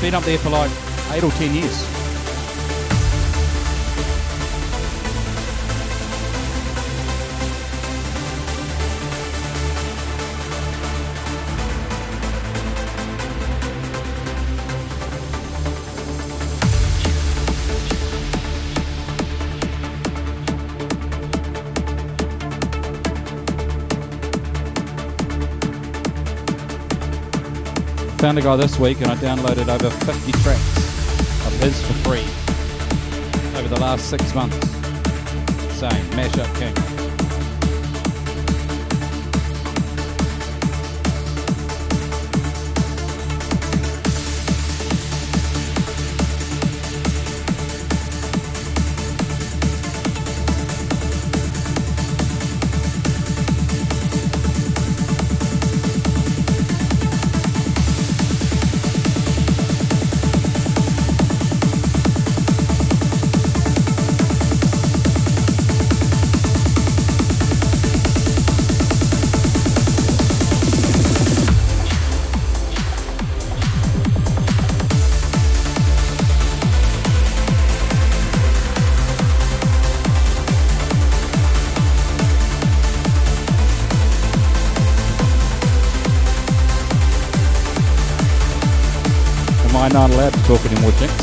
[0.00, 0.70] Been up there for like
[1.10, 2.01] eight or ten years.
[28.32, 32.24] Found a guy this week and I downloaded over 50 tracks of his for free
[33.58, 34.56] over the last six months.
[35.76, 36.91] Same, Mashup King.
[90.02, 91.21] Am I not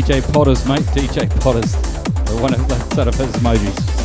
[0.00, 0.80] DJ Potters, mate.
[0.94, 1.74] DJ Potters.
[2.40, 3.99] One of the set of his emojis.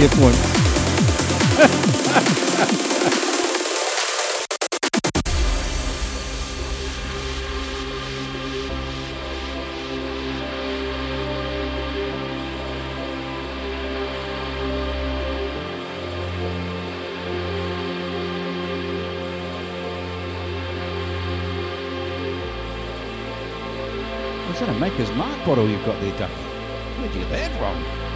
[0.00, 0.38] Get points?
[24.46, 26.30] What's that a Maker's Mark bottle you've got there, Duck?
[26.30, 28.09] Where'd you get that from?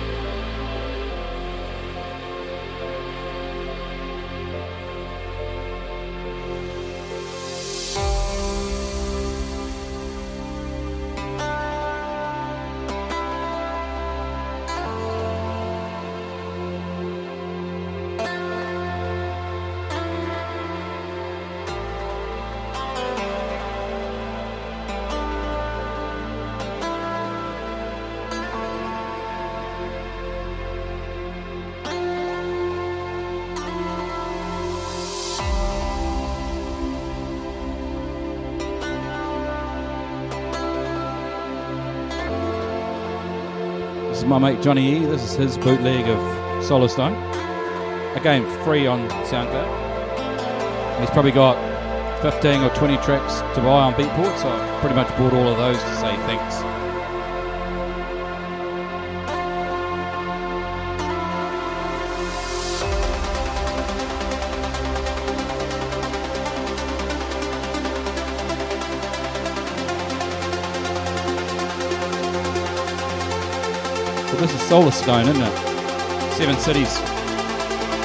[44.34, 45.06] My mate Johnny E.
[45.06, 46.18] This is his bootleg of
[46.64, 47.14] Solarstone.
[48.16, 50.98] Again, free on SoundCloud.
[50.98, 51.54] He's probably got
[52.20, 55.56] 15 or 20 tracks to buy on Beatport, so I pretty much bought all of
[55.56, 56.83] those to say thanks.
[74.44, 76.32] This is Solarstone, isn't it?
[76.34, 77.00] Seven Cities.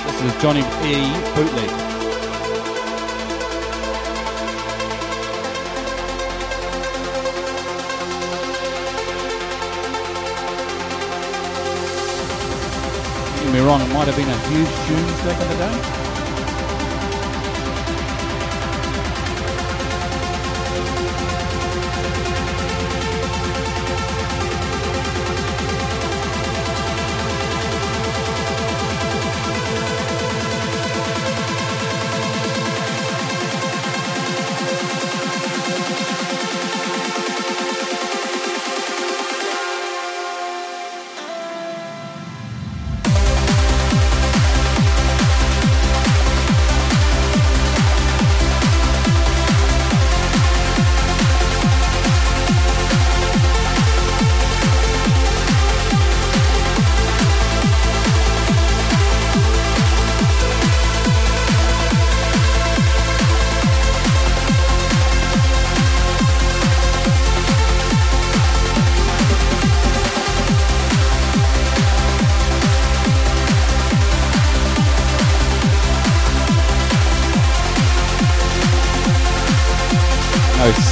[0.05, 1.11] This is Johnny E.
[1.35, 1.69] bootleg.
[13.51, 16.08] Me wrong, it might have been a huge tune back in the day.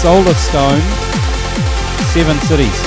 [0.07, 0.79] Solarstone,
[2.13, 2.81] Seven Cities.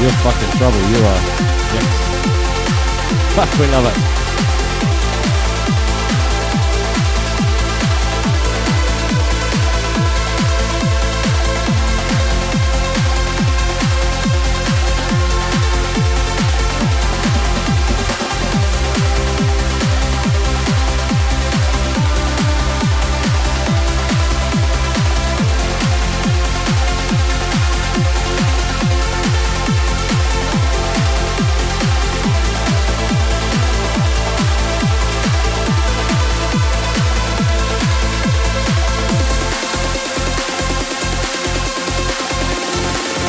[0.00, 1.47] You're fucking trouble, you are.
[3.38, 4.17] We love it.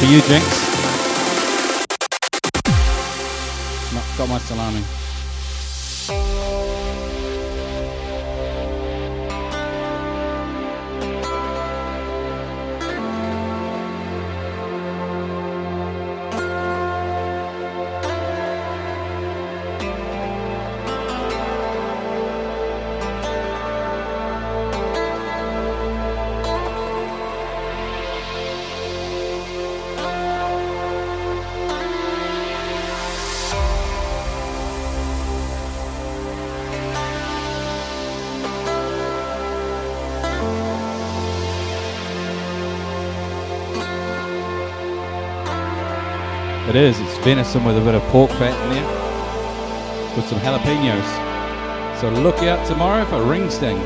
[0.10, 0.46] You, Jinx.
[3.94, 4.99] No, got my salami.
[47.24, 52.00] Venison with a bit of pork fat in there, with some jalapenos.
[52.00, 53.78] So look out tomorrow for ring sting.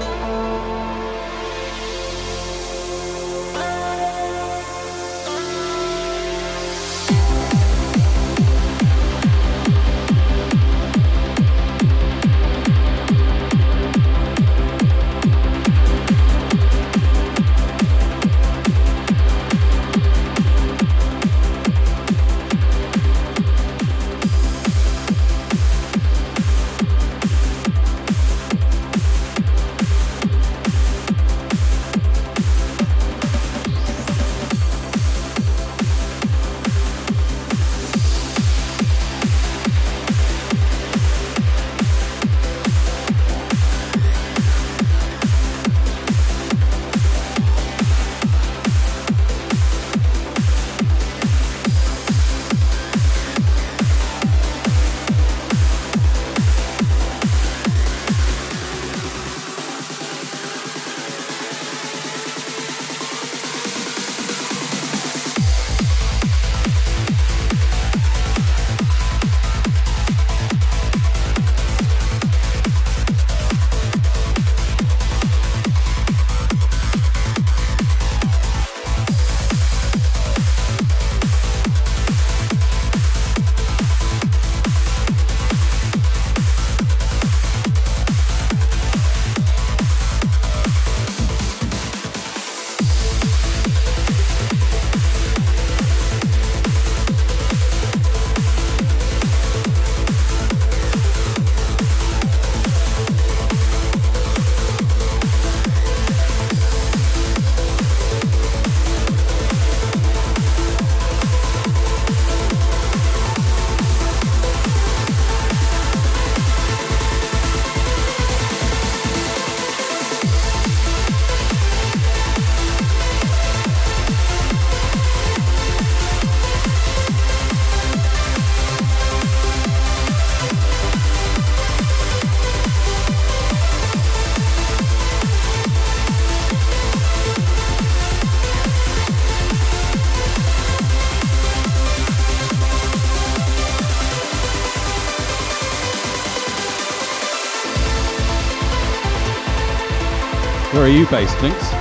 [150.94, 151.73] You based, Links?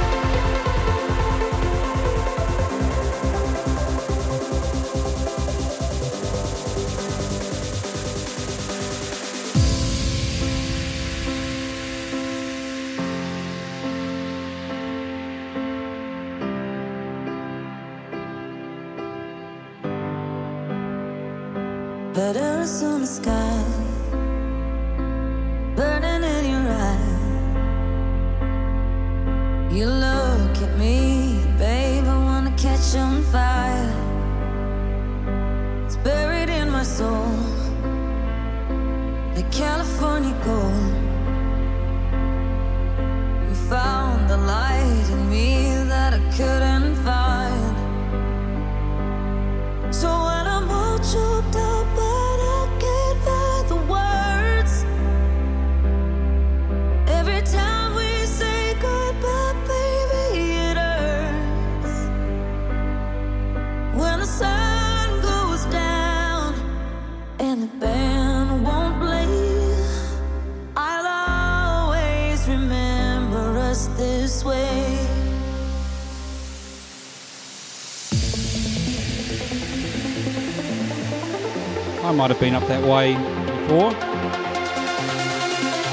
[82.22, 83.90] Might have been up that way before.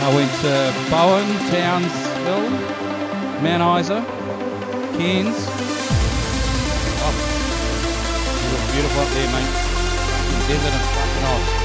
[0.06, 2.51] I went to Bowen, Townsville,
[3.41, 4.06] Mount Isa,
[4.95, 5.48] Cairns.
[7.01, 7.16] Oh,
[8.38, 9.49] you look beautiful up there, mate.
[10.48, 11.58] Desert and fucking hot.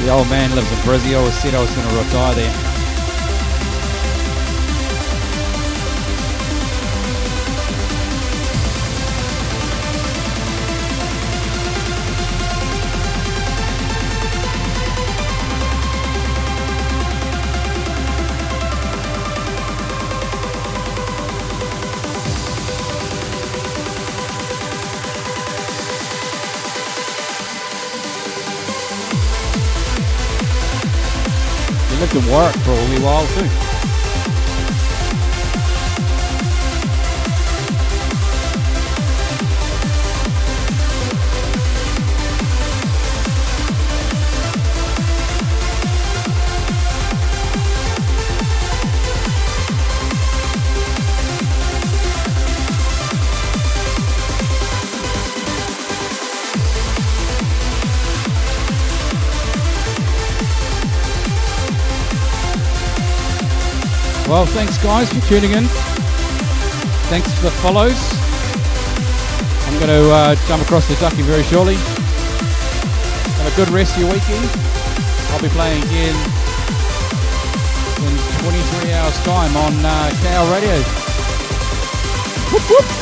[0.00, 1.10] The old man lives in Brizzy.
[1.10, 2.69] I always said I was going to retire there.
[32.30, 33.89] Warwick for a wee while too.
[64.40, 65.64] Well, thanks guys for tuning in.
[67.12, 68.00] Thanks for the follows.
[69.68, 71.74] I'm going to uh, jump across the ducky very shortly.
[73.36, 74.48] Have a good rest of your weekend.
[75.28, 76.16] I'll be playing again
[78.00, 78.16] in
[78.80, 80.76] 23 hours time on uh, KL Radio.
[82.50, 82.99] Whoop, whoop.